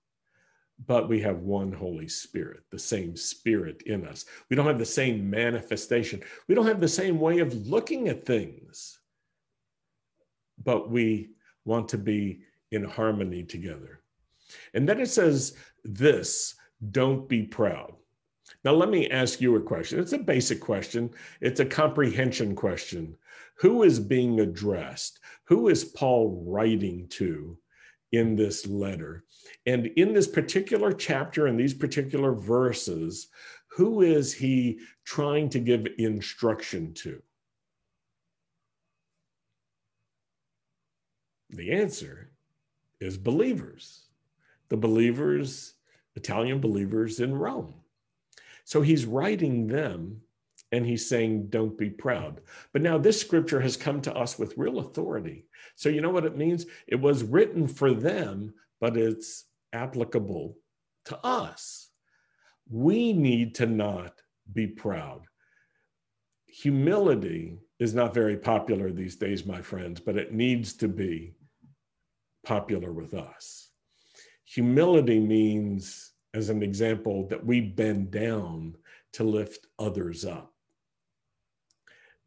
but 0.86 1.08
we 1.08 1.22
have 1.22 1.38
one 1.38 1.72
Holy 1.72 2.10
Spirit, 2.10 2.64
the 2.72 2.80
same 2.80 3.16
Spirit 3.16 3.84
in 3.84 4.06
us. 4.06 4.26
We 4.50 4.58
don't 4.58 4.68
have 4.68 4.80
the 4.80 4.86
same 4.86 5.30
manifestation. 5.30 6.22
We 6.50 6.56
don't 6.56 6.68
have 6.68 6.82
the 6.82 6.90
same 6.90 7.22
way 7.22 7.40
of 7.40 7.68
looking 7.68 8.10
at 8.10 8.26
things, 8.26 9.00
but 10.62 10.90
we 10.90 11.30
want 11.64 11.88
to 11.90 11.98
be 11.98 12.42
in 12.72 12.84
harmony 12.84 13.44
together. 13.44 14.02
And 14.74 14.90
then 14.90 15.00
it 15.00 15.08
says 15.10 15.56
this 15.86 16.56
don't 16.92 17.30
be 17.30 17.44
proud. 17.44 17.94
Now, 18.64 18.74
let 18.74 18.90
me 18.90 19.10
ask 19.10 19.40
you 19.40 19.56
a 19.56 19.62
question. 19.62 20.00
It's 20.00 20.14
a 20.14 20.18
basic 20.18 20.60
question, 20.60 21.10
it's 21.42 21.60
a 21.60 21.66
comprehension 21.66 22.56
question. 22.56 23.16
Who 23.56 23.84
is 23.84 24.00
being 24.00 24.40
addressed? 24.40 25.20
Who 25.46 25.68
is 25.68 25.84
Paul 25.84 26.44
writing 26.48 27.08
to 27.10 27.58
in 28.12 28.36
this 28.36 28.66
letter? 28.66 29.26
And 29.66 29.88
in 29.98 30.14
this 30.14 30.28
particular 30.28 30.94
chapter, 30.94 31.48
in 31.48 31.58
these 31.58 31.74
particular 31.74 32.34
verses, 32.34 33.28
who 33.68 34.02
is 34.02 34.34
he 34.34 34.80
trying 35.06 35.50
to 35.50 35.60
give 35.60 35.88
instruction 35.98 36.94
to? 36.96 37.22
The 41.50 41.72
answer 41.72 42.32
is 43.00 43.18
believers, 43.18 44.04
the 44.70 44.78
believers, 44.78 45.74
Italian 46.16 46.62
believers 46.62 47.20
in 47.20 47.34
Rome. 47.34 47.74
So 48.70 48.84
he's 48.84 49.08
writing 49.08 49.66
them 49.66 50.22
and 50.72 50.86
he's 50.86 51.10
saying, 51.10 51.48
Don't 51.50 51.76
be 51.76 51.90
proud. 51.90 52.42
But 52.72 52.84
now 52.84 53.00
this 53.00 53.20
scripture 53.20 53.60
has 53.60 53.76
come 53.76 54.00
to 54.02 54.16
us 54.16 54.38
with 54.38 54.60
real 54.60 54.78
authority. 54.78 55.48
So 55.76 55.90
you 55.90 56.02
know 56.02 56.12
what 56.12 56.24
it 56.24 56.38
means? 56.38 56.68
It 56.86 56.98
was 56.98 57.24
written 57.24 57.68
for 57.68 57.96
them, 57.96 58.54
but 58.80 58.96
it's 58.96 59.46
applicable 59.74 60.56
to 61.06 61.18
us. 61.26 61.90
We 62.70 63.12
need 63.12 63.56
to 63.56 63.66
not 63.66 64.14
be 64.54 64.68
proud. 64.68 65.24
Humility 66.46 67.58
is 67.80 67.96
not 67.96 68.14
very 68.14 68.38
popular 68.38 68.92
these 68.92 69.16
days, 69.16 69.48
my 69.48 69.64
friends, 69.64 70.00
but 70.00 70.16
it 70.16 70.32
needs 70.32 70.74
to 70.74 70.88
be 70.88 71.34
popular 72.46 72.94
with 72.94 73.16
us. 73.16 73.72
Humility 74.46 75.20
means 75.20 76.09
as 76.34 76.50
an 76.50 76.62
example, 76.64 77.28
that 77.28 77.46
we 77.46 77.62
bend 77.62 78.12
down 78.12 78.76
to 79.14 79.24
lift 79.24 79.68
others 79.78 80.26
up, 80.26 80.54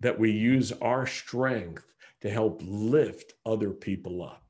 that 0.00 0.18
we 0.18 0.30
use 0.30 0.72
our 0.82 1.06
strength 1.06 1.92
to 2.20 2.30
help 2.30 2.60
lift 2.64 3.34
other 3.46 3.70
people 3.70 4.22
up. 4.22 4.42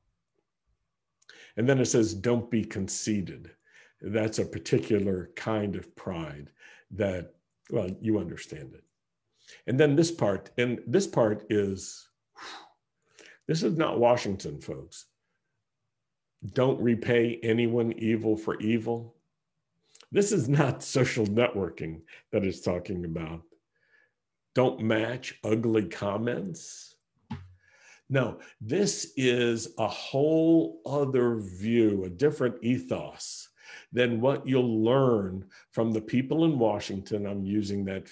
And 1.57 1.69
then 1.69 1.79
it 1.79 1.85
says, 1.85 2.13
don't 2.13 2.49
be 2.49 2.63
conceited. 2.63 3.51
That's 4.01 4.39
a 4.39 4.45
particular 4.45 5.29
kind 5.35 5.75
of 5.75 5.95
pride 5.95 6.49
that, 6.91 7.33
well, 7.69 7.89
you 8.01 8.19
understand 8.19 8.73
it. 8.73 8.83
And 9.67 9.79
then 9.79 9.95
this 9.95 10.11
part, 10.11 10.49
and 10.57 10.81
this 10.87 11.05
part 11.05 11.45
is, 11.49 12.07
this 13.47 13.61
is 13.61 13.77
not 13.77 13.99
Washington, 13.99 14.59
folks. 14.59 15.05
Don't 16.53 16.81
repay 16.81 17.39
anyone 17.43 17.91
evil 17.93 18.35
for 18.35 18.59
evil. 18.59 19.12
This 20.13 20.31
is 20.31 20.47
not 20.47 20.83
social 20.83 21.25
networking 21.25 22.01
that 22.31 22.43
talking 22.61 23.03
about. 23.03 23.41
Don't 24.53 24.79
match 24.79 25.39
ugly 25.43 25.85
comments. 25.85 26.95
No, 28.11 28.37
this 28.61 29.11
is 29.17 29.69
a 29.79 29.87
whole 29.87 30.81
other 30.85 31.39
view, 31.39 32.03
a 32.03 32.11
different 32.11 32.63
ethos 32.63 33.49
than 33.91 34.21
what 34.21 34.45
you'll 34.45 34.83
learn 34.83 35.45
from 35.71 35.91
the 35.91 36.01
people 36.01 36.45
in 36.45 36.59
Washington. 36.59 37.25
I'm 37.25 37.43
using 37.43 37.83
that, 37.85 38.07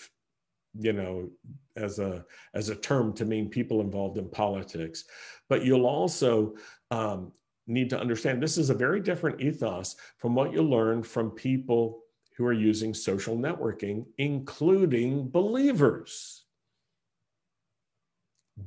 you 0.80 0.94
know, 0.94 1.30
as 1.76 2.00
a 2.00 2.26
as 2.56 2.70
a 2.70 2.76
term 2.76 3.14
to 3.14 3.26
mean 3.26 3.48
people 3.48 3.80
involved 3.80 4.18
in 4.18 4.28
politics, 4.28 5.04
but 5.50 5.64
you'll 5.64 5.86
also 5.86 6.56
um, 6.90 7.32
need 7.67 7.89
to 7.89 8.00
understand 8.00 8.41
this 8.41 8.58
is 8.58 8.69
a 8.69 8.76
very 8.76 9.00
different 9.00 9.41
ethos 9.41 9.95
from 10.17 10.36
what 10.36 10.54
you 10.54 10.62
learn 10.62 11.04
from 11.04 11.32
people 11.32 12.02
who 12.36 12.45
are 12.45 12.54
using 12.54 12.93
social 12.93 13.38
networking, 13.38 14.06
including 14.17 15.30
believers. 15.30 16.45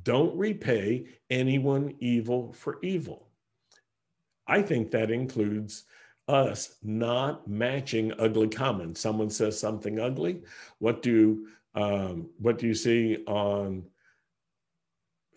Don't 0.03 0.35
repay 0.37 1.07
anyone 1.29 1.95
evil 1.99 2.53
for 2.53 2.79
evil. 2.81 3.27
I 4.47 4.61
think 4.61 4.91
that 4.91 5.11
includes 5.11 5.85
us 6.27 6.77
not 6.83 7.47
matching 7.47 8.13
ugly 8.19 8.47
comments. 8.47 8.99
Someone 9.01 9.29
says 9.29 9.59
something 9.59 9.99
ugly. 9.99 10.41
What 10.79 11.01
do 11.01 11.47
um, 11.75 12.29
what 12.39 12.57
do 12.57 12.67
you 12.67 12.73
see 12.73 13.17
on 13.27 13.83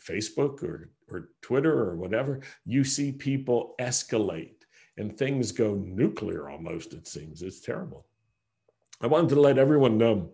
Facebook 0.01 0.63
or 0.63 0.91
or 1.11 1.31
Twitter 1.43 1.73
or 1.73 1.97
whatever, 1.97 2.41
you 2.65 2.85
see 2.85 3.13
people 3.13 3.75
escalate 3.81 4.63
and 4.97 5.17
things 5.17 5.53
go 5.53 5.75
nuclear 5.75 6.49
almost, 6.49 6.93
it 6.93 7.07
seems. 7.07 7.43
It's 7.43 7.61
terrible. 7.61 8.07
I 9.01 9.07
wanted 9.07 9.31
to 9.31 9.41
let 9.41 9.59
everyone 9.59 9.97
know 9.97 10.31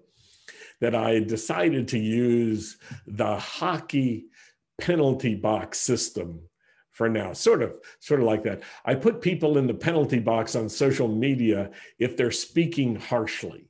that 0.81 0.95
I 0.95 1.21
decided 1.21 1.89
to 1.89 1.99
use 1.99 2.79
the 3.07 3.37
hockey 3.37 4.27
penalty 4.81 5.35
box 5.35 5.79
system 5.79 6.41
for 6.91 7.09
now 7.09 7.33
sort 7.33 7.63
of 7.63 7.75
sort 8.01 8.21
of 8.21 8.27
like 8.27 8.43
that 8.43 8.63
i 8.85 8.95
put 8.95 9.21
people 9.21 9.59
in 9.59 9.67
the 9.67 9.75
penalty 9.75 10.19
box 10.19 10.57
on 10.57 10.69
social 10.69 11.09
media 11.09 11.71
if 11.99 12.17
they're 12.17 12.31
speaking 12.31 12.97
harshly 12.97 13.69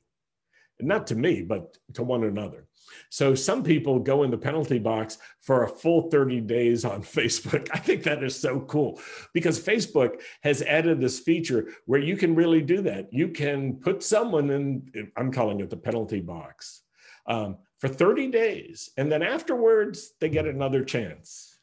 not 0.79 1.07
to 1.07 1.15
me 1.15 1.41
but 1.41 1.77
to 1.93 2.03
one 2.03 2.23
another 2.23 2.65
so 3.09 3.35
some 3.35 3.63
people 3.63 3.99
go 3.99 4.23
in 4.23 4.31
the 4.31 4.37
penalty 4.37 4.79
box 4.79 5.17
for 5.41 5.63
a 5.63 5.69
full 5.69 6.09
30 6.09 6.41
days 6.41 6.85
on 6.85 7.01
Facebook. 7.03 7.69
I 7.73 7.79
think 7.79 8.03
that 8.03 8.23
is 8.23 8.37
so 8.37 8.61
cool 8.61 8.99
because 9.33 9.59
Facebook 9.59 10.21
has 10.43 10.61
added 10.61 10.99
this 10.99 11.19
feature 11.19 11.69
where 11.85 11.99
you 11.99 12.17
can 12.17 12.35
really 12.35 12.61
do 12.61 12.81
that. 12.83 13.11
You 13.11 13.29
can 13.29 13.75
put 13.75 14.03
someone 14.03 14.49
in, 14.49 15.11
I'm 15.15 15.31
calling 15.31 15.59
it 15.59 15.69
the 15.69 15.77
penalty 15.77 16.21
box, 16.21 16.81
um, 17.27 17.57
for 17.79 17.87
30 17.87 18.27
days. 18.29 18.89
And 18.97 19.11
then 19.11 19.21
afterwards, 19.21 20.13
they 20.19 20.29
get 20.29 20.45
another 20.45 20.83
chance. 20.83 21.57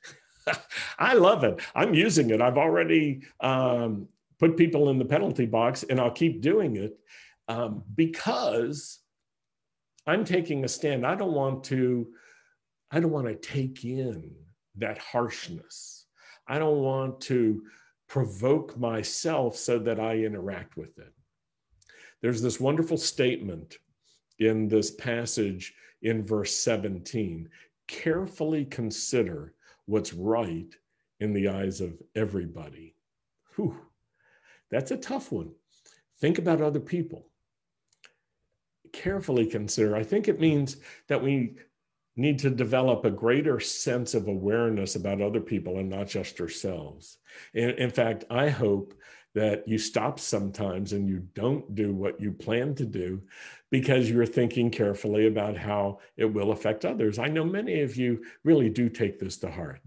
I 0.98 1.14
love 1.14 1.44
it. 1.44 1.60
I'm 1.74 1.94
using 1.94 2.30
it. 2.30 2.42
I've 2.42 2.58
already 2.58 3.22
um, 3.40 4.08
put 4.38 4.56
people 4.56 4.90
in 4.90 4.98
the 4.98 5.04
penalty 5.04 5.46
box 5.46 5.84
and 5.84 6.00
I'll 6.00 6.10
keep 6.10 6.40
doing 6.40 6.76
it 6.76 6.98
um, 7.48 7.82
because 7.94 8.98
I'm 10.06 10.24
taking 10.24 10.64
a 10.64 10.68
stand. 10.68 11.06
I 11.06 11.14
don't 11.14 11.32
want 11.32 11.64
to, 11.64 12.08
I 12.90 13.00
don't 13.00 13.12
want 13.12 13.28
to 13.28 13.34
take 13.34 13.84
in 13.84 14.34
that 14.76 14.98
harshness. 14.98 16.06
I 16.48 16.58
don't 16.58 16.80
want 16.80 17.20
to 17.22 17.62
provoke 18.08 18.76
myself 18.76 19.56
so 19.56 19.78
that 19.78 20.00
I 20.00 20.16
interact 20.16 20.76
with 20.76 20.98
it. 20.98 21.12
There's 22.20 22.42
this 22.42 22.60
wonderful 22.60 22.96
statement 22.96 23.78
in 24.38 24.68
this 24.68 24.90
passage 24.90 25.74
in 26.02 26.26
verse 26.26 26.56
17 26.56 27.48
carefully 27.88 28.64
consider 28.64 29.54
what's 29.86 30.12
right 30.12 30.74
in 31.20 31.32
the 31.32 31.48
eyes 31.48 31.80
of 31.80 31.94
everybody. 32.14 32.96
Whew, 33.54 33.76
that's 34.70 34.90
a 34.90 34.96
tough 34.96 35.30
one. 35.30 35.52
Think 36.20 36.38
about 36.38 36.60
other 36.60 36.80
people 36.80 37.26
carefully 38.92 39.46
consider. 39.46 39.96
I 39.96 40.02
think 40.02 40.28
it 40.28 40.40
means 40.40 40.76
that 41.08 41.22
we 41.22 41.56
need 42.16 42.38
to 42.40 42.50
develop 42.50 43.04
a 43.04 43.10
greater 43.10 43.58
sense 43.58 44.14
of 44.14 44.28
awareness 44.28 44.96
about 44.96 45.22
other 45.22 45.40
people 45.40 45.78
and 45.78 45.88
not 45.88 46.06
just 46.06 46.40
ourselves. 46.40 47.18
In, 47.54 47.70
in, 47.70 47.90
fact, 47.90 48.24
I 48.30 48.50
hope 48.50 48.94
that 49.34 49.66
you 49.66 49.78
stop 49.78 50.20
sometimes 50.20 50.92
and 50.92 51.08
you 51.08 51.26
don't 51.34 51.74
do 51.74 51.94
what 51.94 52.20
you 52.20 52.30
plan 52.30 52.74
to 52.74 52.84
do 52.84 53.22
because 53.70 54.10
you're 54.10 54.26
thinking 54.26 54.70
carefully 54.70 55.26
about 55.26 55.56
how 55.56 56.00
it 56.18 56.26
will 56.26 56.52
affect 56.52 56.84
others. 56.84 57.18
I 57.18 57.28
know 57.28 57.44
many 57.44 57.80
of 57.80 57.96
you 57.96 58.22
really 58.44 58.68
do 58.68 58.90
take 58.90 59.18
this 59.18 59.38
to 59.38 59.50
heart, 59.50 59.80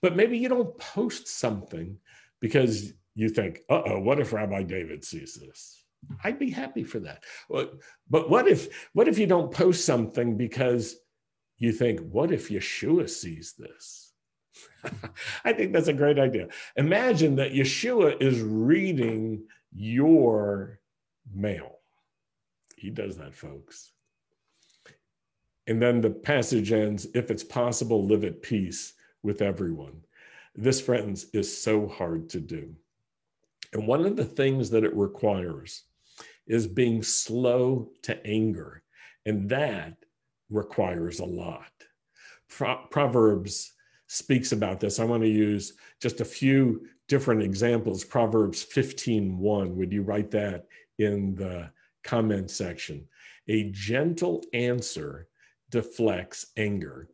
but 0.00 0.14
maybe 0.14 0.38
you 0.38 0.48
don't 0.48 0.78
post 0.78 1.26
something 1.26 1.98
because 2.40 2.92
you 3.16 3.28
think, 3.28 3.60
uh 3.68 3.82
oh, 3.86 3.98
what 3.98 4.20
if 4.20 4.32
Rabbi 4.32 4.62
David 4.62 5.04
sees 5.04 5.34
this? 5.34 5.83
I'd 6.22 6.38
be 6.38 6.50
happy 6.50 6.84
for 6.84 7.00
that. 7.00 7.24
But 7.48 8.30
what 8.30 8.48
if 8.48 8.90
what 8.92 9.08
if 9.08 9.18
you 9.18 9.26
don't 9.26 9.52
post 9.52 9.84
something 9.84 10.36
because 10.36 10.96
you 11.58 11.72
think, 11.72 12.00
what 12.00 12.32
if 12.32 12.48
Yeshua 12.48 13.08
sees 13.08 13.54
this? 13.58 14.12
I 15.44 15.52
think 15.52 15.72
that's 15.72 15.88
a 15.88 15.92
great 15.92 16.18
idea. 16.18 16.48
Imagine 16.76 17.36
that 17.36 17.52
Yeshua 17.52 18.20
is 18.20 18.40
reading 18.40 19.44
your 19.72 20.80
mail. 21.32 21.78
He 22.76 22.90
does 22.90 23.16
that, 23.16 23.34
folks. 23.34 23.92
And 25.66 25.80
then 25.80 26.00
the 26.00 26.10
passage 26.10 26.72
ends 26.72 27.06
if 27.14 27.30
it's 27.30 27.44
possible, 27.44 28.06
live 28.06 28.24
at 28.24 28.42
peace 28.42 28.92
with 29.22 29.40
everyone. 29.40 30.02
This, 30.54 30.80
friends, 30.80 31.26
is 31.32 31.56
so 31.56 31.88
hard 31.88 32.28
to 32.30 32.40
do. 32.40 32.74
And 33.72 33.86
one 33.86 34.04
of 34.04 34.16
the 34.16 34.24
things 34.24 34.70
that 34.70 34.84
it 34.84 34.94
requires 34.94 35.82
is 36.46 36.66
being 36.66 37.02
slow 37.02 37.90
to 38.02 38.26
anger. 38.26 38.82
And 39.26 39.48
that 39.48 39.96
requires 40.50 41.20
a 41.20 41.24
lot. 41.24 41.72
Pro- 42.48 42.86
Proverbs 42.90 43.72
speaks 44.06 44.52
about 44.52 44.80
this. 44.80 45.00
I 45.00 45.04
want 45.04 45.22
to 45.22 45.28
use 45.28 45.74
just 46.00 46.20
a 46.20 46.24
few 46.24 46.86
different 47.08 47.42
examples. 47.42 48.04
Proverbs 48.04 48.62
15:1. 48.64 49.74
Would 49.76 49.92
you 49.92 50.02
write 50.02 50.30
that 50.32 50.66
in 50.98 51.34
the 51.34 51.70
comment 52.02 52.50
section? 52.50 53.08
A 53.48 53.70
gentle 53.70 54.42
answer 54.52 55.28
deflects 55.70 56.46
anger, 56.56 57.08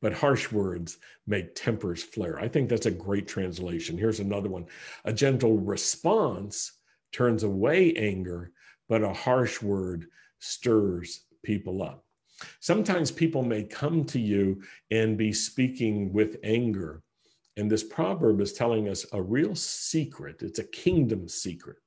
but 0.00 0.12
harsh 0.12 0.50
words 0.50 0.98
make 1.26 1.54
tempers 1.54 2.02
flare. 2.02 2.38
I 2.38 2.48
think 2.48 2.68
that's 2.68 2.86
a 2.86 2.90
great 2.90 3.28
translation. 3.28 3.98
Here's 3.98 4.20
another 4.20 4.48
one. 4.48 4.66
A 5.04 5.12
gentle 5.12 5.58
response 5.58 6.72
turns 7.12 7.42
away 7.42 7.94
anger, 7.94 8.52
but 8.88 9.02
a 9.02 9.12
harsh 9.12 9.62
word 9.62 10.06
stirs 10.38 11.24
people 11.42 11.82
up. 11.82 12.04
Sometimes 12.60 13.10
people 13.10 13.42
may 13.42 13.62
come 13.62 14.04
to 14.06 14.20
you 14.20 14.62
and 14.90 15.16
be 15.16 15.32
speaking 15.32 16.12
with 16.12 16.36
anger. 16.42 17.02
And 17.56 17.70
this 17.70 17.84
proverb 17.84 18.40
is 18.40 18.52
telling 18.52 18.88
us 18.88 19.06
a 19.12 19.22
real 19.22 19.54
secret. 19.54 20.42
It's 20.42 20.58
a 20.58 20.64
kingdom 20.64 21.28
secret, 21.28 21.78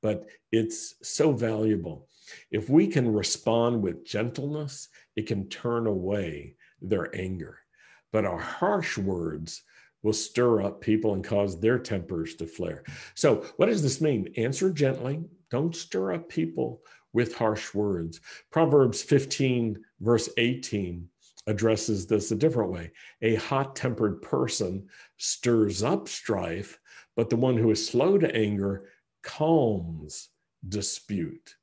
but 0.00 0.24
it's 0.50 0.94
so 1.02 1.32
valuable. 1.32 2.08
If 2.50 2.70
we 2.70 2.86
can 2.86 3.12
respond 3.12 3.82
with 3.82 4.06
gentleness, 4.06 4.88
it 5.16 5.26
can 5.26 5.48
turn 5.48 5.86
away 5.86 6.54
their 6.80 7.14
anger. 7.14 7.58
But 8.10 8.24
our 8.24 8.38
harsh 8.38 8.96
words 8.96 9.62
will 10.02 10.12
stir 10.12 10.62
up 10.62 10.80
people 10.80 11.14
and 11.14 11.22
cause 11.22 11.60
their 11.60 11.78
tempers 11.78 12.34
to 12.36 12.46
flare. 12.46 12.82
So, 13.14 13.46
what 13.56 13.66
does 13.66 13.82
this 13.82 14.00
mean? 14.00 14.32
Answer 14.36 14.70
gently. 14.70 15.22
Don't 15.52 15.76
stir 15.76 16.14
up 16.14 16.30
people 16.30 16.80
with 17.12 17.34
harsh 17.34 17.74
words. 17.74 18.22
Proverbs 18.50 19.02
15, 19.02 19.78
verse 20.00 20.30
18, 20.38 21.06
addresses 21.46 22.06
this 22.06 22.30
a 22.30 22.36
different 22.36 22.72
way. 22.72 22.90
A 23.20 23.34
hot 23.34 23.76
tempered 23.76 24.22
person 24.22 24.88
stirs 25.18 25.82
up 25.82 26.08
strife, 26.08 26.80
but 27.16 27.28
the 27.28 27.36
one 27.36 27.58
who 27.58 27.70
is 27.70 27.86
slow 27.86 28.16
to 28.16 28.34
anger 28.34 28.88
calms 29.22 30.30
dispute. 30.66 31.54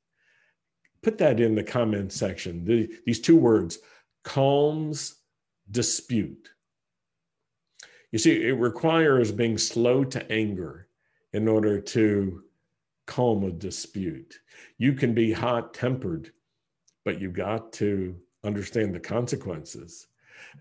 Put 1.02 1.18
that 1.18 1.40
in 1.40 1.56
the 1.56 1.64
comment 1.64 2.12
section. 2.12 2.64
The, 2.64 2.94
these 3.06 3.20
two 3.20 3.36
words, 3.36 3.80
calms 4.22 5.16
dispute. 5.68 6.48
You 8.12 8.20
see, 8.20 8.40
it 8.40 8.52
requires 8.52 9.32
being 9.32 9.58
slow 9.58 10.04
to 10.04 10.30
anger 10.30 10.86
in 11.32 11.48
order 11.48 11.80
to 11.80 12.44
calm 13.10 13.42
a 13.42 13.50
dispute. 13.50 14.38
You 14.78 14.92
can 14.92 15.14
be 15.14 15.32
hot 15.32 15.74
tempered, 15.74 16.30
but 17.04 17.20
you 17.20 17.28
got 17.28 17.72
to 17.74 18.14
understand 18.44 18.94
the 18.94 19.00
consequences. 19.00 20.06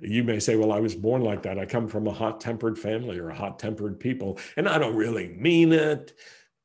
You 0.02 0.24
may 0.24 0.40
say, 0.40 0.56
Well, 0.56 0.72
I 0.72 0.80
was 0.80 0.96
born 0.96 1.22
like 1.22 1.44
that. 1.44 1.60
I 1.60 1.66
come 1.66 1.88
from 1.88 2.08
a 2.08 2.12
hot 2.12 2.42
tempered 2.42 2.78
family 2.78 3.20
or 3.20 3.30
a 3.30 3.36
hot 3.36 3.60
tempered 3.60 4.00
people, 4.00 4.40
and 4.58 4.68
I 4.68 4.80
don't 4.80 4.96
really 4.96 5.28
mean 5.28 5.72
it. 5.72 6.14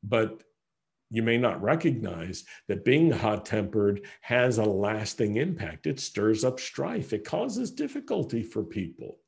But 0.03 0.43
you 1.11 1.23
may 1.23 1.37
not 1.37 1.63
recognize 1.63 2.45
that 2.67 2.87
being 2.87 3.11
hot 3.11 3.45
tempered 3.45 4.07
has 4.23 4.57
a 4.57 4.65
lasting 4.65 5.37
impact. 5.37 5.87
It 5.87 6.01
stirs 6.01 6.45
up 6.45 6.61
strife, 6.61 7.13
it 7.13 7.27
causes 7.27 7.71
difficulty 7.71 8.43
for 8.43 8.65
people. 8.65 9.19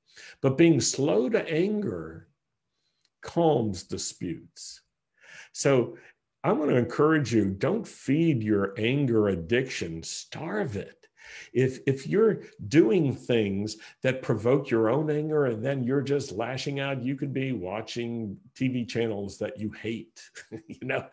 But 0.40 0.56
being 0.56 0.80
slow 0.80 1.28
to 1.28 1.46
anger 1.52 2.28
calms 3.20 3.82
disputes. 3.82 4.80
So 5.52 5.96
I 6.46 6.52
want 6.52 6.70
to 6.70 6.76
encourage 6.76 7.34
you 7.34 7.46
don't 7.46 7.84
feed 7.84 8.40
your 8.40 8.72
anger 8.78 9.30
addiction, 9.30 10.04
starve 10.04 10.76
it. 10.76 11.08
If, 11.52 11.80
if 11.88 12.06
you're 12.06 12.42
doing 12.68 13.16
things 13.16 13.78
that 14.04 14.22
provoke 14.22 14.70
your 14.70 14.88
own 14.88 15.10
anger 15.10 15.46
and 15.46 15.60
then 15.60 15.82
you're 15.82 16.02
just 16.02 16.30
lashing 16.30 16.78
out, 16.78 17.02
you 17.02 17.16
could 17.16 17.32
be 17.32 17.50
watching 17.50 18.36
TV 18.54 18.88
channels 18.88 19.38
that 19.38 19.58
you 19.58 19.72
hate, 19.72 20.20
you 20.68 20.86
know, 20.86 21.08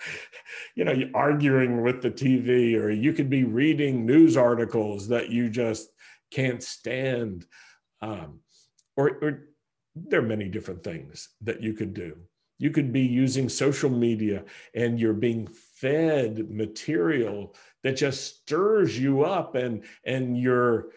you 0.75 0.85
know, 0.85 0.91
you're 0.91 1.09
arguing 1.15 1.81
with 1.81 2.03
the 2.03 2.11
TV, 2.11 2.79
or 2.79 2.91
you 2.91 3.11
could 3.11 3.31
be 3.31 3.43
reading 3.43 4.05
news 4.05 4.37
articles 4.37 5.07
that 5.07 5.31
you 5.31 5.49
just 5.49 5.89
can't 6.29 6.61
stand. 6.61 7.47
Um, 8.03 8.41
or, 8.95 9.17
or 9.23 9.47
there 9.95 10.19
are 10.19 10.27
many 10.27 10.47
different 10.47 10.83
things 10.83 11.29
that 11.41 11.63
you 11.63 11.73
could 11.73 11.95
do. 11.95 12.17
You 12.57 12.69
could 12.69 12.93
be 12.93 13.01
using 13.01 13.49
social 13.49 13.89
media 13.89 14.43
and 14.73 14.99
you're 14.99 15.13
being 15.13 15.47
fed 15.47 16.49
material 16.49 17.55
that 17.83 17.97
just 17.97 18.41
stirs 18.41 18.97
you 18.97 19.23
up 19.23 19.55
and 19.55 19.83
and 20.05 20.37
you're 20.37 20.87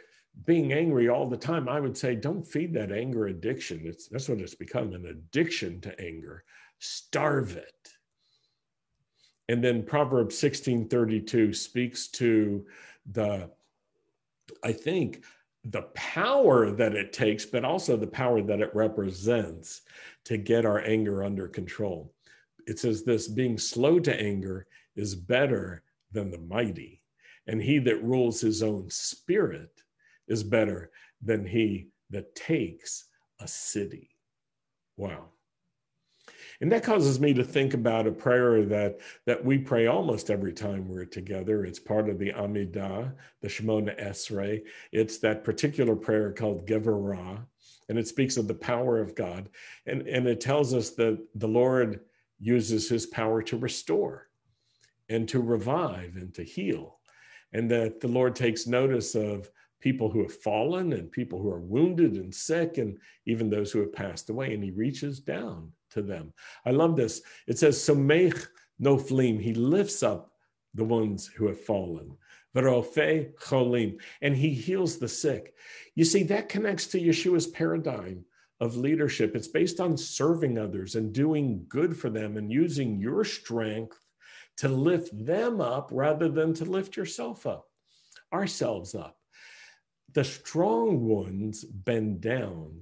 being 0.45 0.73
angry 0.73 1.09
all 1.09 1.29
the 1.29 1.37
time. 1.37 1.69
I 1.69 1.81
would 1.81 1.97
say 1.97 2.15
don't 2.15 2.47
feed 2.47 2.75
that 2.75 2.93
anger 2.93 3.27
addiction. 3.27 3.83
It's 3.85 4.09
that's 4.09 4.29
what 4.29 4.41
it's 4.41 4.55
become 4.55 4.93
an 4.93 5.07
addiction 5.07 5.81
to 5.83 6.01
anger. 6.01 6.45
Starve 6.79 7.57
it. 7.57 7.89
And 9.49 9.63
then 9.63 9.83
Proverbs 9.85 10.37
16:32 10.37 11.55
speaks 11.55 12.09
to 12.09 12.67
the 13.11 13.51
I 14.63 14.73
think 14.73 15.25
the 15.71 15.83
power 15.95 16.71
that 16.71 16.95
it 16.95 17.13
takes, 17.13 17.45
but 17.45 17.65
also 17.65 17.97
the 17.97 18.07
power 18.07 18.43
that 18.43 18.61
it 18.61 18.75
represents 18.75 19.83
to 20.25 20.37
get 20.37 20.65
our 20.65 20.81
anger 20.81 21.25
under 21.25 21.49
control. 21.49 22.13
It 22.67 22.79
says 22.79 23.05
this 23.05 23.29
being 23.29 23.59
slow 23.59 23.99
to 24.01 24.21
anger 24.21 24.67
is 24.95 25.15
better 25.15 25.83
than 26.13 26.31
the 26.31 26.39
mighty, 26.39 27.03
and 27.47 27.61
he 27.61 27.79
that 27.81 28.03
rules 28.03 28.41
his 28.41 28.63
own 28.63 28.91
spirit 28.91 29.83
is 30.29 30.43
better 30.43 30.91
than 31.23 31.45
he 31.47 31.89
that 32.11 32.35
takes 32.35 33.05
a 33.41 33.49
city. 33.49 34.11
Wow. 34.97 35.27
And 36.61 36.73
that 36.73 36.85
causes 36.85 37.21
me 37.21 37.35
to 37.35 37.45
think 37.45 37.75
about 37.75 38.07
a 38.07 38.13
prayer 38.13 38.65
that, 38.65 38.99
that 39.27 39.45
we 39.45 39.59
pray 39.59 39.87
almost 39.87 40.31
every 40.31 40.53
time 40.53 40.89
we're 40.89 41.05
together. 41.05 41.65
It's 41.65 41.79
part 41.79 42.09
of 42.09 42.19
the 42.19 42.33
Amidah, 42.33 43.13
the 43.43 43.49
Shemona 43.49 44.01
Esrei. 44.03 44.63
It's 44.93 45.19
that 45.19 45.45
particular 45.45 45.95
prayer 45.95 46.33
called 46.33 46.67
Gevurah, 46.67 47.45
and 47.89 47.99
it 47.99 48.09
speaks 48.09 48.37
of 48.37 48.49
the 48.49 48.55
power 48.55 48.99
of 48.99 49.15
God. 49.15 49.51
And, 49.87 50.03
and 50.09 50.27
it 50.27 50.41
tells 50.41 50.73
us 50.73 50.91
that 50.91 51.23
the 51.35 51.49
Lord 51.49 52.01
uses 52.41 52.89
his 52.89 53.07
power 53.07 53.43
to 53.43 53.59
restore 53.59 54.29
and 55.09 55.29
to 55.29 55.41
revive 55.41 56.17
and 56.17 56.35
to 56.35 56.43
heal. 56.43 57.01
And 57.53 57.71
that 57.71 58.01
the 58.01 58.09
Lord 58.09 58.35
takes 58.35 58.67
notice 58.67 59.15
of 59.15 59.51
people 59.81 60.11
who 60.11 60.23
have 60.23 60.35
fallen 60.35 60.95
and 60.95 61.13
people 61.13 61.41
who 61.41 61.51
are 61.51 61.61
wounded 61.61 62.15
and 62.15 62.35
sick 62.35 62.79
and 62.79 62.99
even 63.27 63.49
those 63.49 63.71
who 63.71 63.81
have 63.81 63.93
passed 63.93 64.31
away. 64.31 64.53
And 64.53 64.65
he 64.65 64.71
reaches 64.71 65.21
down 65.21 65.71
to 65.97 66.03
them. 66.03 66.33
I 66.65 66.71
love 66.71 66.95
this. 66.95 67.23
It 67.49 67.59
says, 67.59 67.77
Somech 67.77 68.47
noflim. 68.81 69.41
He 69.41 69.55
lifts 69.55 70.03
up 70.03 70.31
the 70.75 70.85
ones 70.85 71.27
who 71.27 71.49
have 71.49 71.61
fallen. 71.61 72.17
Cholim. 72.55 73.99
And 74.23 74.37
he 74.37 74.51
heals 74.51 74.99
the 74.99 75.09
sick. 75.09 75.55
You 75.95 76.05
see, 76.05 76.23
that 76.25 76.49
connects 76.49 76.87
to 76.89 77.01
Yeshua's 77.01 77.49
paradigm 77.49 78.25
of 78.61 78.77
leadership. 78.77 79.35
It's 79.35 79.49
based 79.49 79.81
on 79.81 79.97
serving 79.97 80.59
others 80.59 80.95
and 80.95 81.13
doing 81.13 81.65
good 81.69 81.97
for 81.97 82.09
them 82.09 82.37
and 82.37 82.51
using 82.51 82.99
your 82.99 83.25
strength 83.25 83.99
to 84.59 84.69
lift 84.69 85.27
them 85.27 85.61
up 85.61 85.91
rather 85.93 86.29
than 86.29 86.55
to 86.55 86.65
lift 86.65 86.97
yourself 86.97 87.47
up, 87.47 87.67
ourselves 88.33 88.95
up. 88.95 89.19
The 90.15 90.25
strong 90.25 91.07
ones 91.07 91.65
bend 91.65 92.23
down 92.23 92.81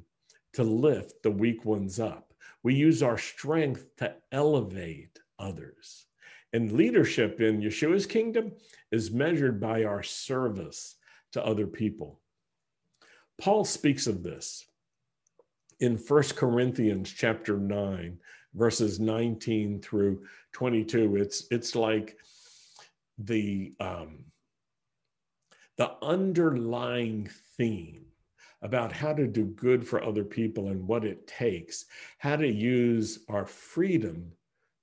to 0.52 0.62
lift 0.62 1.22
the 1.22 1.32
weak 1.32 1.64
ones 1.64 1.98
up. 1.98 2.33
We 2.64 2.74
use 2.74 3.02
our 3.02 3.18
strength 3.18 3.94
to 3.98 4.16
elevate 4.32 5.20
others. 5.38 6.06
And 6.52 6.72
leadership 6.72 7.40
in 7.40 7.60
Yeshua's 7.60 8.06
kingdom 8.06 8.52
is 8.90 9.10
measured 9.10 9.60
by 9.60 9.84
our 9.84 10.02
service 10.02 10.96
to 11.32 11.44
other 11.44 11.66
people. 11.66 12.20
Paul 13.38 13.64
speaks 13.64 14.06
of 14.06 14.22
this 14.22 14.64
in 15.80 15.98
First 15.98 16.36
Corinthians 16.36 17.12
chapter 17.12 17.58
9, 17.58 18.18
verses 18.54 18.98
19 18.98 19.82
through 19.82 20.22
22. 20.52 21.16
It's, 21.16 21.46
it's 21.50 21.74
like 21.74 22.16
the, 23.18 23.74
um, 23.80 24.24
the 25.76 25.90
underlying 26.00 27.28
theme 27.58 28.06
about 28.64 28.90
how 28.90 29.12
to 29.12 29.26
do 29.26 29.44
good 29.44 29.86
for 29.86 30.02
other 30.02 30.24
people 30.24 30.68
and 30.68 30.88
what 30.88 31.04
it 31.04 31.26
takes, 31.26 31.84
how 32.18 32.34
to 32.34 32.48
use 32.48 33.20
our 33.28 33.46
freedom 33.46 34.32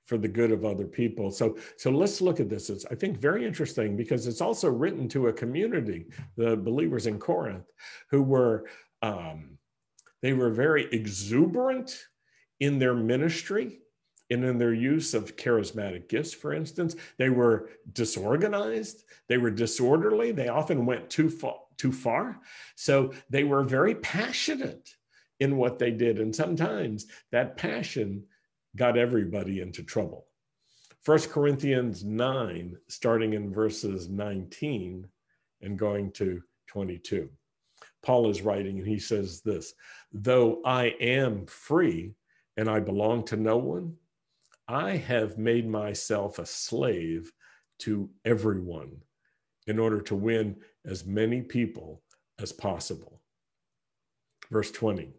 for 0.05 0.17
the 0.17 0.27
good 0.27 0.51
of 0.51 0.63
other 0.63 0.86
people. 0.86 1.32
So, 1.32 1.57
so 1.77 1.89
let's 1.89 2.21
look 2.21 2.39
at 2.39 2.49
this. 2.49 2.69
It's, 2.69 2.86
I 2.91 2.95
think, 2.95 3.17
very 3.17 3.45
interesting 3.45 3.97
because 3.97 4.27
it's 4.27 4.41
also 4.41 4.69
written 4.69 5.09
to 5.09 5.27
a 5.27 5.34
community, 5.34 6.05
the 6.38 6.55
believers 6.55 7.07
in 7.07 7.17
Corinth, 7.17 7.65
who 8.09 8.21
were 8.21 8.65
um, 9.01 9.57
they 10.21 10.34
were 10.34 10.51
very 10.51 10.88
exuberant 10.91 12.05
in 12.59 12.77
their 12.77 12.93
ministry 12.93 13.79
and 14.29 14.45
in 14.45 14.57
their 14.57 14.73
use 14.73 15.13
of 15.13 15.36
charismatic 15.36 16.07
gifts, 16.07 16.34
for 16.34 16.53
instance. 16.53 16.95
They 17.17 17.29
were 17.29 17.69
disorganized, 17.93 19.05
they 19.27 19.38
were 19.38 19.49
disorderly, 19.51 20.32
they 20.32 20.47
often 20.47 20.86
went 20.86 21.09
too 21.09 21.29
far, 21.29 21.55
too 21.82 21.91
far. 21.91 22.39
So 22.75 23.11
they 23.32 23.43
were 23.43 23.63
very 23.63 23.95
passionate 23.95 24.88
in 25.39 25.57
what 25.57 25.79
they 25.79 25.89
did. 25.89 26.19
And 26.19 26.36
sometimes 26.36 27.07
that 27.32 27.57
passion 27.57 28.23
got 28.75 28.99
everybody 28.99 29.61
into 29.61 29.82
trouble. 29.82 30.27
First 31.01 31.32
Corinthians 31.32 32.03
9, 32.03 32.77
starting 32.88 33.34
in 33.34 33.51
verses 33.51 34.09
19 34.09 35.07
and 35.63 35.79
going 35.79 36.11
to 36.11 36.43
22. 36.67 37.27
Paul 38.03 38.29
is 38.29 38.43
writing 38.43 38.77
and 38.77 38.88
he 38.88 38.99
says 38.99 39.41
this 39.41 39.73
Though 40.13 40.61
I 40.63 40.93
am 40.99 41.47
free 41.47 42.13
and 42.57 42.69
I 42.69 42.79
belong 42.79 43.25
to 43.25 43.38
no 43.38 43.57
one, 43.57 43.95
I 44.67 44.97
have 44.97 45.39
made 45.39 45.67
myself 45.67 46.38
a 46.38 46.45
slave 46.45 47.32
to 47.79 48.07
everyone 48.23 48.97
in 49.65 49.79
order 49.79 50.01
to 50.01 50.15
win 50.15 50.57
as 50.86 51.05
many 51.05 51.41
people 51.41 52.01
as 52.39 52.51
possible. 52.51 53.21
Verse 54.49 54.71
20 54.71 55.13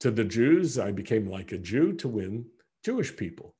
To 0.00 0.10
the 0.10 0.24
Jews, 0.24 0.78
I 0.78 0.92
became 0.92 1.28
like 1.28 1.52
a 1.52 1.58
Jew 1.58 1.92
to 1.94 2.08
win 2.08 2.46
Jewish 2.84 3.16
people. 3.16 3.54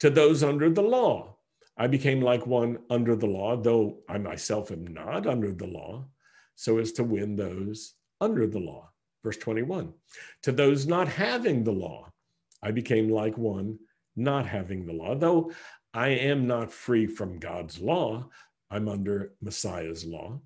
To 0.00 0.10
those 0.10 0.42
under 0.42 0.70
the 0.70 0.82
law, 0.82 1.36
I 1.76 1.86
became 1.86 2.20
like 2.20 2.46
one 2.46 2.78
under 2.90 3.14
the 3.14 3.26
law, 3.26 3.56
though 3.56 4.00
I 4.08 4.18
myself 4.18 4.72
am 4.72 4.86
not 4.86 5.26
under 5.26 5.52
the 5.52 5.66
law, 5.66 6.06
so 6.54 6.78
as 6.78 6.92
to 6.92 7.04
win 7.04 7.36
those 7.36 7.94
under 8.20 8.46
the 8.46 8.58
law. 8.58 8.90
Verse 9.22 9.36
21 9.36 9.92
To 10.42 10.52
those 10.52 10.86
not 10.86 11.08
having 11.08 11.64
the 11.64 11.72
law, 11.72 12.10
I 12.62 12.70
became 12.72 13.10
like 13.10 13.38
one 13.38 13.78
not 14.16 14.46
having 14.46 14.86
the 14.86 14.92
law, 14.92 15.14
though 15.14 15.52
I 15.94 16.08
am 16.08 16.46
not 16.46 16.72
free 16.72 17.06
from 17.06 17.38
God's 17.38 17.78
law, 17.78 18.28
I'm 18.70 18.88
under 18.88 19.32
Messiah's 19.40 20.04
law. 20.04 20.40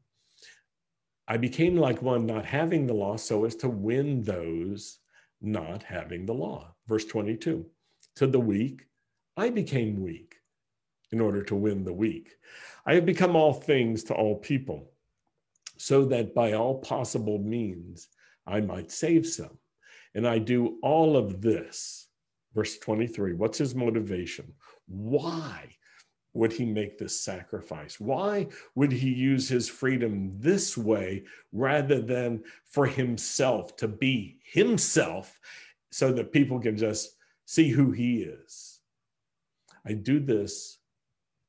I 1.32 1.38
became 1.38 1.78
like 1.78 2.02
one 2.02 2.26
not 2.26 2.44
having 2.44 2.86
the 2.86 2.92
law 2.92 3.16
so 3.16 3.46
as 3.46 3.56
to 3.56 3.68
win 3.70 4.22
those 4.22 4.98
not 5.40 5.82
having 5.82 6.26
the 6.26 6.34
law. 6.34 6.74
Verse 6.86 7.06
22 7.06 7.64
To 8.16 8.26
the 8.26 8.38
weak, 8.38 8.82
I 9.34 9.48
became 9.48 10.02
weak 10.02 10.34
in 11.10 11.22
order 11.22 11.42
to 11.44 11.54
win 11.54 11.84
the 11.84 11.92
weak. 11.94 12.34
I 12.84 12.92
have 12.96 13.06
become 13.06 13.34
all 13.34 13.54
things 13.54 14.04
to 14.04 14.14
all 14.14 14.40
people 14.40 14.92
so 15.78 16.04
that 16.04 16.34
by 16.34 16.52
all 16.52 16.80
possible 16.80 17.38
means 17.38 18.08
I 18.46 18.60
might 18.60 18.92
save 18.92 19.26
some. 19.26 19.56
And 20.14 20.28
I 20.28 20.36
do 20.36 20.80
all 20.82 21.16
of 21.16 21.40
this. 21.40 22.08
Verse 22.54 22.76
23 22.76 23.32
What's 23.32 23.56
his 23.56 23.74
motivation? 23.74 24.52
Why 24.86 25.70
would 26.34 26.52
he 26.52 26.64
make 26.64 26.98
this 26.98 27.20
sacrifice? 27.20 28.00
Why 28.00 28.48
would 28.74 28.92
he 28.92 29.10
use 29.10 29.48
his 29.48 29.68
freedom 29.68 30.32
this 30.38 30.76
way 30.76 31.24
rather 31.52 32.00
than 32.00 32.42
for 32.64 32.86
himself 32.86 33.76
to 33.76 33.88
be 33.88 34.38
himself 34.44 35.38
so 35.90 36.12
that 36.12 36.32
people 36.32 36.58
can 36.58 36.76
just 36.76 37.16
see 37.44 37.68
who 37.68 37.90
he 37.90 38.22
is? 38.22 38.80
I 39.84 39.92
do 39.92 40.20
this, 40.20 40.78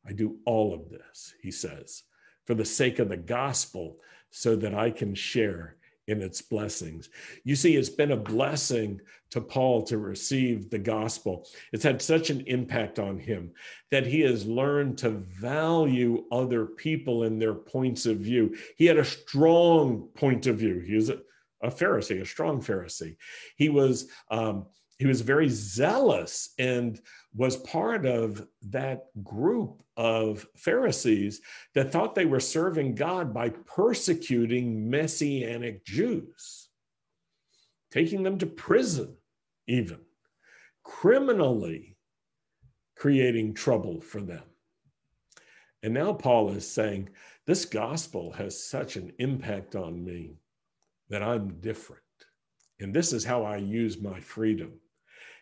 I 0.05 0.11
do 0.11 0.37
all 0.45 0.73
of 0.73 0.89
this, 0.89 1.33
he 1.41 1.51
says, 1.51 2.03
for 2.45 2.55
the 2.55 2.65
sake 2.65 2.99
of 2.99 3.09
the 3.09 3.17
gospel 3.17 3.97
so 4.31 4.55
that 4.57 4.73
I 4.73 4.89
can 4.89 5.15
share 5.15 5.77
in 6.07 6.21
its 6.21 6.41
blessings. 6.41 7.09
You 7.43 7.55
see, 7.55 7.75
it's 7.75 7.89
been 7.89 8.11
a 8.11 8.17
blessing 8.17 8.99
to 9.31 9.41
Paul 9.41 9.83
to 9.83 9.97
receive 9.97 10.69
the 10.69 10.79
gospel. 10.79 11.47
It's 11.71 11.83
had 11.83 12.01
such 12.01 12.29
an 12.29 12.41
impact 12.41 12.99
on 12.99 13.17
him 13.17 13.51
that 13.89 14.05
he 14.05 14.21
has 14.21 14.45
learned 14.45 14.97
to 14.99 15.09
value 15.09 16.25
other 16.31 16.65
people 16.65 17.23
and 17.23 17.41
their 17.41 17.55
points 17.55 18.05
of 18.05 18.17
view. 18.17 18.55
He 18.77 18.85
had 18.85 18.97
a 18.97 19.05
strong 19.05 20.09
point 20.13 20.47
of 20.47 20.57
view. 20.57 20.79
He 20.79 20.95
was 20.95 21.09
a, 21.09 21.19
a 21.61 21.69
Pharisee, 21.69 22.21
a 22.21 22.25
strong 22.25 22.61
Pharisee. 22.61 23.15
He 23.55 23.69
was 23.69 24.09
um, 24.29 24.65
he 24.97 25.07
was 25.07 25.21
very 25.21 25.49
zealous 25.49 26.53
and 26.59 26.99
was 27.35 27.57
part 27.57 28.05
of 28.05 28.47
that 28.69 29.05
group 29.23 29.83
of 29.97 30.45
Pharisees 30.55 31.41
that 31.73 31.91
thought 31.91 32.15
they 32.15 32.25
were 32.25 32.39
serving 32.39 32.95
God 32.95 33.33
by 33.33 33.49
persecuting 33.49 34.89
Messianic 34.89 35.83
Jews, 35.85 36.69
taking 37.91 38.23
them 38.23 38.37
to 38.37 38.45
prison, 38.45 39.15
even 39.67 39.99
criminally 40.83 41.97
creating 42.95 43.53
trouble 43.53 43.99
for 43.99 44.21
them. 44.21 44.43
And 45.81 45.93
now 45.93 46.13
Paul 46.13 46.49
is 46.49 46.69
saying, 46.69 47.09
This 47.45 47.65
gospel 47.65 48.31
has 48.33 48.63
such 48.63 48.95
an 48.95 49.11
impact 49.19 49.75
on 49.75 50.03
me 50.03 50.37
that 51.09 51.23
I'm 51.23 51.59
different. 51.59 52.01
And 52.79 52.93
this 52.93 53.11
is 53.11 53.25
how 53.25 53.43
I 53.43 53.57
use 53.57 54.01
my 54.01 54.19
freedom 54.19 54.79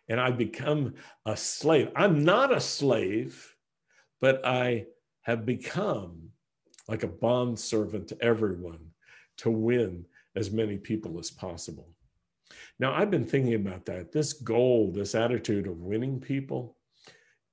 and 0.10 0.20
I 0.20 0.32
become 0.32 0.94
a 1.26 1.38
slave. 1.38 1.90
I'm 1.96 2.24
not 2.24 2.56
a 2.56 2.60
slave, 2.60 3.56
but 4.20 4.46
I 4.46 4.86
have 5.22 5.46
become 5.46 6.30
like 6.88 7.04
a 7.04 7.08
bond 7.08 7.60
servant 7.60 8.08
to 8.10 8.22
everyone 8.22 8.92
to 9.38 9.52
win 9.52 10.06
as 10.36 10.52
many 10.52 10.78
people 10.78 11.20
as 11.20 11.32
possible. 11.32 11.90
Now, 12.80 12.94
I've 12.94 13.12
been 13.12 13.26
thinking 13.26 13.54
about 13.54 13.86
that. 13.86 14.12
This 14.12 14.34
goal, 14.34 14.92
this 14.92 15.16
attitude 15.16 15.68
of 15.68 15.82
winning 15.82 16.20
people, 16.20 16.78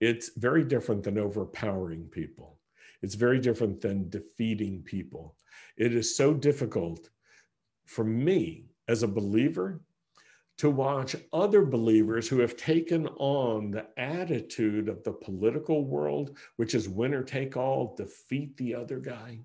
it's 0.00 0.30
very 0.36 0.64
different 0.64 1.02
than 1.02 1.18
overpowering 1.18 2.08
people. 2.08 2.58
It's 3.02 3.14
very 3.14 3.38
different 3.38 3.80
than 3.80 4.08
defeating 4.08 4.82
people. 4.82 5.36
It 5.76 5.94
is 5.94 6.16
so 6.16 6.34
difficult 6.34 7.10
for 7.86 8.04
me 8.04 8.66
as 8.88 9.02
a 9.02 9.08
believer 9.08 9.80
to 10.58 10.68
watch 10.70 11.14
other 11.32 11.64
believers 11.64 12.28
who 12.28 12.40
have 12.40 12.56
taken 12.56 13.06
on 13.16 13.70
the 13.70 13.86
attitude 13.96 14.88
of 14.88 15.02
the 15.04 15.12
political 15.12 15.84
world, 15.84 16.36
which 16.56 16.74
is 16.74 16.88
winner 16.88 17.22
take 17.22 17.56
all, 17.56 17.94
defeat 17.96 18.56
the 18.56 18.74
other 18.74 18.98
guy. 18.98 19.38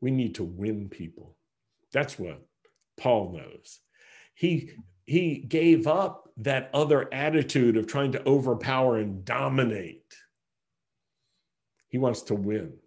We 0.00 0.10
need 0.10 0.34
to 0.36 0.44
win 0.44 0.88
people. 0.88 1.36
That's 1.92 2.18
what 2.18 2.42
Paul 2.96 3.32
knows. 3.32 3.80
He 4.34 4.72
he 5.04 5.36
gave 5.36 5.86
up 5.86 6.30
that 6.38 6.70
other 6.72 7.12
attitude 7.12 7.76
of 7.76 7.86
trying 7.86 8.12
to 8.12 8.26
overpower 8.26 8.98
and 8.98 9.24
dominate. 9.24 10.14
He 11.88 11.98
wants 11.98 12.22
to 12.22 12.34
win. 12.34 12.78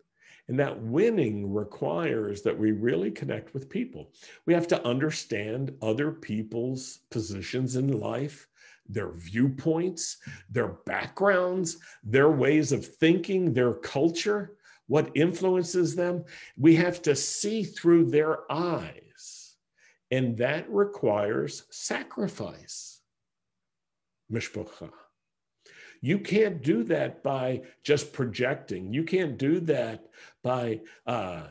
And 0.48 0.60
that 0.60 0.80
winning 0.80 1.54
requires 1.54 2.42
that 2.44 2.58
we 2.58 2.72
really 2.72 3.10
connect 3.10 3.54
with 3.54 3.70
people. 3.70 4.12
We 4.46 4.54
have 4.54 4.68
to 4.68 4.86
understand 4.86 5.76
other 5.82 6.12
people's 6.12 7.00
positions 7.10 7.76
in 7.76 8.00
life, 8.00 8.48
their 8.88 9.12
viewpoints, 9.12 10.18
their 10.50 10.78
backgrounds, 10.86 11.78
their 12.04 12.30
ways 12.30 12.72
of 12.72 12.86
thinking, 12.86 13.54
their 13.54 13.74
culture, 13.74 14.58
what 14.88 15.10
influences 15.16 15.96
them. 15.96 16.24
We 16.58 16.76
have 16.76 17.02
to 17.04 17.16
see 17.16 17.64
through 17.64 18.12
their 18.12 18.52
eyes. 18.52 19.56
And 20.12 20.38
that 20.38 20.70
requires 20.70 21.64
sacrifice. 21.72 23.02
Mishpocha. 24.32 24.92
You 26.02 26.20
can't 26.20 26.62
do 26.62 26.84
that 26.84 27.24
by 27.24 27.64
just 27.84 28.14
projecting. 28.14 28.94
You 28.94 29.04
can't 29.04 29.38
do 29.40 29.60
that 29.62 30.06
by 30.46 30.80
uh, 31.08 31.48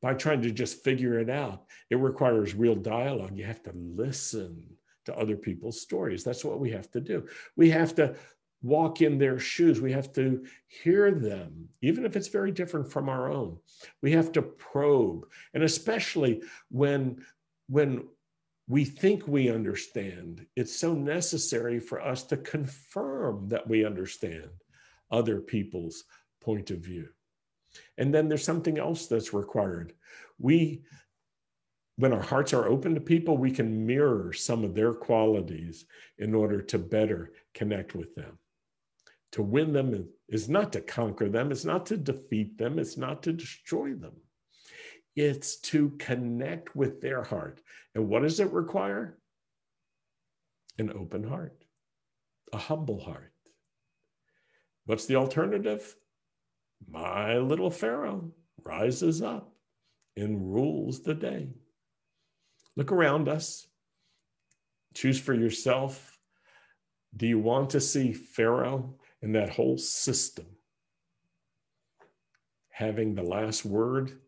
by 0.00 0.14
trying 0.14 0.40
to 0.42 0.52
just 0.52 0.84
figure 0.84 1.18
it 1.18 1.28
out. 1.28 1.64
It 1.90 1.96
requires 1.96 2.54
real 2.54 2.76
dialogue. 2.76 3.36
You 3.36 3.44
have 3.44 3.62
to 3.64 3.72
listen 3.74 4.62
to 5.06 5.18
other 5.18 5.36
people's 5.36 5.80
stories. 5.80 6.22
That's 6.22 6.44
what 6.44 6.60
we 6.60 6.70
have 6.70 6.90
to 6.92 7.00
do. 7.00 7.26
We 7.56 7.70
have 7.70 7.94
to 7.96 8.14
walk 8.62 9.02
in 9.02 9.18
their 9.18 9.38
shoes. 9.38 9.80
We 9.80 9.92
have 9.92 10.12
to 10.12 10.44
hear 10.68 11.10
them, 11.10 11.68
even 11.82 12.04
if 12.04 12.14
it's 12.14 12.28
very 12.28 12.52
different 12.52 12.90
from 12.90 13.08
our 13.08 13.30
own. 13.30 13.58
We 14.00 14.12
have 14.12 14.30
to 14.32 14.42
probe, 14.42 15.26
and 15.52 15.64
especially 15.64 16.42
when 16.70 17.24
when 17.68 18.04
we 18.68 18.84
think 18.84 19.26
we 19.26 19.48
understand. 19.48 20.46
It's 20.56 20.74
so 20.74 20.92
necessary 20.94 21.78
for 21.80 22.00
us 22.00 22.22
to 22.24 22.36
confirm 22.36 23.48
that 23.48 23.68
we 23.68 23.84
understand 23.84 24.50
other 25.10 25.40
people's 25.40 26.04
point 26.40 26.70
of 26.70 26.78
view. 26.78 27.08
And 27.98 28.14
then 28.14 28.28
there's 28.28 28.44
something 28.44 28.78
else 28.78 29.06
that's 29.06 29.32
required. 29.32 29.92
We, 30.38 30.82
when 31.96 32.12
our 32.12 32.22
hearts 32.22 32.52
are 32.52 32.68
open 32.68 32.94
to 32.94 33.00
people, 33.00 33.38
we 33.38 33.50
can 33.50 33.86
mirror 33.86 34.32
some 34.32 34.64
of 34.64 34.74
their 34.74 34.92
qualities 34.92 35.86
in 36.18 36.34
order 36.34 36.60
to 36.62 36.78
better 36.78 37.32
connect 37.54 37.94
with 37.94 38.14
them, 38.14 38.38
To 39.32 39.42
win 39.42 39.72
them 39.72 40.08
is 40.28 40.48
not 40.48 40.72
to 40.72 40.80
conquer 40.80 41.28
them, 41.28 41.50
it's 41.50 41.64
not 41.64 41.86
to 41.86 41.96
defeat 41.96 42.58
them, 42.58 42.78
it's 42.78 42.96
not 42.96 43.22
to 43.24 43.32
destroy 43.32 43.94
them. 43.94 44.14
It's 45.14 45.56
to 45.60 45.90
connect 45.98 46.76
with 46.76 47.00
their 47.00 47.22
heart. 47.22 47.62
And 47.94 48.08
what 48.08 48.22
does 48.22 48.40
it 48.40 48.52
require? 48.52 49.18
An 50.78 50.92
open 50.92 51.24
heart, 51.24 51.64
a 52.52 52.58
humble 52.58 53.00
heart. 53.00 53.32
What's 54.84 55.06
the 55.06 55.16
alternative? 55.16 55.96
My 56.88 57.38
little 57.38 57.70
Pharaoh 57.70 58.32
rises 58.64 59.22
up 59.22 59.54
and 60.16 60.52
rules 60.52 61.02
the 61.02 61.14
day. 61.14 61.48
Look 62.76 62.92
around 62.92 63.28
us. 63.28 63.66
Choose 64.94 65.20
for 65.20 65.34
yourself. 65.34 66.18
Do 67.16 67.26
you 67.26 67.38
want 67.38 67.70
to 67.70 67.80
see 67.80 68.12
Pharaoh 68.12 68.94
and 69.22 69.34
that 69.34 69.50
whole 69.50 69.78
system 69.78 70.46
having 72.70 73.14
the 73.14 73.22
last 73.22 73.64
word 73.64 74.18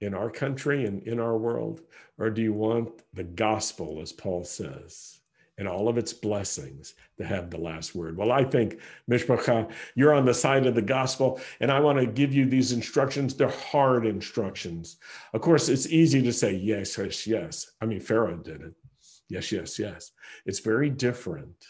in 0.00 0.14
our 0.14 0.30
country 0.30 0.86
and 0.86 1.02
in 1.02 1.20
our 1.20 1.36
world? 1.36 1.82
Or 2.18 2.30
do 2.30 2.42
you 2.42 2.52
want 2.52 3.02
the 3.12 3.24
gospel, 3.24 4.00
as 4.00 4.12
Paul 4.12 4.44
says, 4.44 5.20
and 5.58 5.66
all 5.68 5.88
of 5.88 5.98
its 5.98 6.12
blessings 6.12 6.94
to 7.18 7.26
have 7.26 7.50
the 7.50 7.58
last 7.58 7.94
word. 7.94 8.16
Well, 8.16 8.30
I 8.30 8.44
think, 8.44 8.80
Mishpacha, 9.10 9.70
you're 9.96 10.14
on 10.14 10.24
the 10.24 10.32
side 10.32 10.66
of 10.66 10.76
the 10.76 10.82
gospel, 10.82 11.40
and 11.60 11.70
I 11.70 11.80
want 11.80 11.98
to 11.98 12.06
give 12.06 12.32
you 12.32 12.46
these 12.46 12.72
instructions. 12.72 13.34
They're 13.34 13.48
hard 13.48 14.06
instructions. 14.06 14.98
Of 15.34 15.40
course, 15.40 15.68
it's 15.68 15.88
easy 15.88 16.22
to 16.22 16.32
say, 16.32 16.54
yes, 16.54 16.96
yes, 16.96 17.26
yes. 17.26 17.72
I 17.80 17.86
mean, 17.86 18.00
Pharaoh 18.00 18.36
did 18.36 18.62
it. 18.62 18.74
Yes, 19.28 19.52
yes, 19.52 19.78
yes. 19.78 20.12
It's 20.46 20.60
very 20.60 20.88
different 20.88 21.66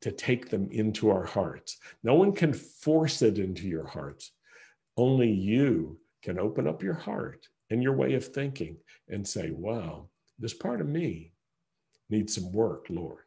to 0.00 0.10
take 0.10 0.48
them 0.48 0.68
into 0.72 1.10
our 1.10 1.24
hearts. 1.24 1.78
No 2.02 2.14
one 2.14 2.32
can 2.32 2.52
force 2.52 3.22
it 3.22 3.38
into 3.38 3.68
your 3.68 3.86
hearts. 3.86 4.32
Only 4.96 5.30
you 5.30 5.98
can 6.22 6.38
open 6.38 6.66
up 6.66 6.82
your 6.82 6.94
heart 6.94 7.46
and 7.70 7.82
your 7.82 7.94
way 7.94 8.14
of 8.14 8.26
thinking 8.26 8.78
and 9.08 9.26
say, 9.26 9.50
wow, 9.50 10.08
this 10.38 10.54
part 10.54 10.80
of 10.80 10.88
me 10.88 11.32
need 12.10 12.30
some 12.30 12.52
work, 12.52 12.86
Lord. 12.88 13.24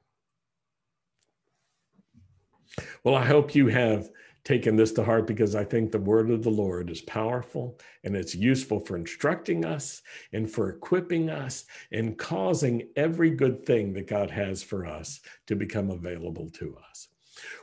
Well, 3.03 3.15
I 3.15 3.25
hope 3.25 3.55
you 3.55 3.67
have 3.67 4.09
taken 4.43 4.77
this 4.77 4.93
to 4.93 5.03
heart 5.03 5.27
because 5.27 5.55
I 5.55 5.65
think 5.65 5.91
the 5.91 5.99
word 5.99 6.31
of 6.31 6.41
the 6.41 6.49
Lord 6.49 6.89
is 6.89 7.01
powerful 7.01 7.77
and 8.05 8.15
it's 8.15 8.33
useful 8.33 8.79
for 8.79 8.95
instructing 8.95 9.65
us 9.65 10.01
and 10.31 10.49
for 10.49 10.69
equipping 10.69 11.29
us 11.29 11.65
and 11.91 12.17
causing 12.17 12.87
every 12.95 13.29
good 13.29 13.65
thing 13.65 13.91
that 13.93 14.07
God 14.07 14.31
has 14.31 14.63
for 14.63 14.85
us 14.85 15.19
to 15.47 15.55
become 15.55 15.89
available 15.89 16.49
to 16.51 16.77
us. 16.89 17.09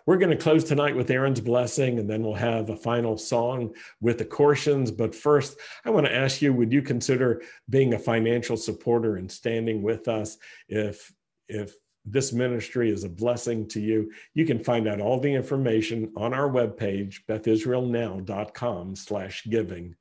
We're 0.07 0.19
going 0.19 0.37
to 0.37 0.43
close 0.43 0.65
tonight 0.65 0.97
with 0.97 1.11
Aaron's 1.11 1.41
blessing, 1.41 1.99
and 1.99 2.09
then 2.09 2.23
we'll 2.23 2.35
have 2.35 2.71
a 2.71 2.77
final 2.77 3.17
song 3.17 3.75
with 4.01 4.19
the 4.19 4.25
Korshins. 4.25 4.97
But 4.97 5.15
first, 5.15 5.59
I 5.85 5.91
want 5.91 6.07
to 6.07 6.15
ask 6.15 6.43
you 6.43 6.53
would 6.53 6.73
you 6.73 6.83
consider 6.83 7.43
being 7.69 7.95
a 7.95 7.99
financial 7.99 8.57
supporter 8.57 9.17
and 9.17 9.31
standing 9.31 9.83
with 9.83 10.09
us 10.09 10.37
if, 10.69 11.13
if 11.49 11.75
this 12.05 12.33
ministry 12.33 12.91
is 12.91 13.05
a 13.05 13.09
blessing 13.09 13.67
to 13.69 13.81
you? 13.81 14.13
You 14.35 14.45
can 14.45 14.63
find 14.63 14.87
out 14.87 15.01
all 15.01 15.21
the 15.21 15.33
information 15.33 16.13
on 16.17 16.35
our 16.35 16.49
webpage, 16.49 17.21
bethisraelnow.com 17.29 18.97
slash 18.97 19.45
giving. 19.49 19.97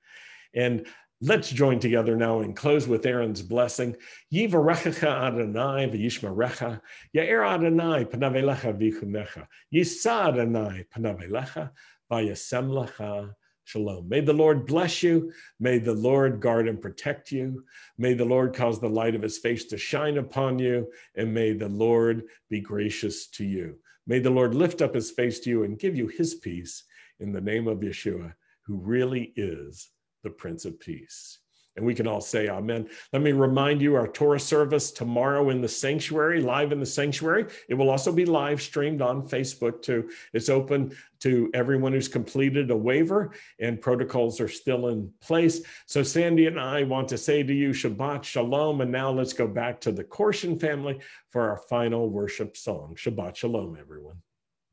And 0.54 0.86
Let's 1.26 1.50
join 1.50 1.80
together 1.80 2.18
now 2.18 2.42
and 2.42 2.54
close 2.54 2.86
with 2.86 3.06
Aaron's 3.06 3.42
blessing. 3.42 3.96
Yivarechecha 4.34 5.08
Adonai 5.08 5.88
v'yishmarecha. 5.88 6.82
Ya'er 7.16 7.48
Adonai 7.48 8.04
panavelecha 8.04 8.78
v'chunecha. 8.78 9.48
Yisa 9.74 10.28
Adonai 10.28 10.86
panavelecha 10.94 11.72
v'yasem 12.12 12.68
lecha 12.68 13.34
shalom. 13.64 14.10
May 14.10 14.20
the 14.20 14.34
Lord 14.34 14.66
bless 14.66 15.02
you. 15.02 15.32
May 15.62 15.78
the 15.78 15.94
Lord 15.94 16.42
guard 16.42 16.68
and 16.68 16.82
protect 16.82 17.32
you. 17.32 17.64
May 17.98 18.16
the 18.16 18.26
Lord 18.26 18.54
cause 18.54 18.82
the 18.82 18.90
light 18.90 19.16
of 19.16 19.22
his 19.22 19.38
face 19.38 19.64
to 19.68 19.78
shine 19.78 20.18
upon 20.18 20.60
you. 20.60 20.92
And 21.16 21.34
may 21.34 21.54
the 21.54 21.70
Lord 21.70 22.24
be 22.50 22.60
gracious 22.60 23.28
to 23.30 23.46
you. 23.46 23.80
May 24.06 24.20
the 24.20 24.30
Lord 24.30 24.54
lift 24.54 24.82
up 24.82 24.94
his 24.94 25.12
face 25.12 25.40
to 25.40 25.50
you 25.50 25.64
and 25.64 25.80
give 25.80 25.96
you 25.96 26.08
his 26.08 26.36
peace 26.36 26.84
in 27.22 27.32
the 27.32 27.40
name 27.40 27.70
of 27.70 27.78
Yeshua, 27.80 28.34
who 28.66 28.76
really 28.76 29.32
is 29.38 29.90
the 30.24 30.30
Prince 30.30 30.66
of 30.66 30.80
Peace. 30.80 31.40
And 31.76 31.86
we 31.86 31.96
can 31.96 32.06
all 32.06 32.22
say 32.22 32.50
amen. 32.50 32.88
Let 33.14 33.24
me 33.24 33.32
remind 33.32 33.82
you 33.82 33.96
our 33.96 34.08
Torah 34.08 34.40
service 34.40 34.92
tomorrow 34.92 35.50
in 35.50 35.60
the 35.60 35.68
sanctuary, 35.68 36.40
live 36.40 36.72
in 36.72 36.80
the 36.80 36.86
sanctuary. 36.86 37.48
It 37.68 37.74
will 37.74 37.90
also 37.90 38.12
be 38.12 38.26
live 38.26 38.62
streamed 38.62 39.02
on 39.02 39.28
Facebook 39.28 39.82
too. 39.82 40.10
It's 40.34 40.50
open 40.50 40.96
to 41.22 41.50
everyone 41.56 41.94
who's 41.94 42.08
completed 42.08 42.70
a 42.70 42.78
waiver 42.78 43.32
and 43.60 43.82
protocols 43.82 44.40
are 44.40 44.48
still 44.48 44.90
in 44.90 45.12
place. 45.20 45.62
So 45.88 46.04
Sandy 46.04 46.46
and 46.46 46.60
I 46.60 46.84
want 46.84 47.08
to 47.08 47.18
say 47.18 47.42
to 47.42 47.54
you 47.54 47.72
Shabbat 47.72 48.24
Shalom. 48.24 48.82
And 48.82 48.92
now 48.92 49.10
let's 49.10 49.34
go 49.34 49.48
back 49.48 49.82
to 49.82 49.92
the 49.92 50.04
Korshin 50.04 50.62
family 50.62 51.00
for 51.32 51.50
our 51.50 51.58
final 51.58 52.08
worship 52.08 52.56
song. 52.56 52.96
Shabbat 53.00 53.36
Shalom, 53.36 53.78
everyone. 53.80 54.18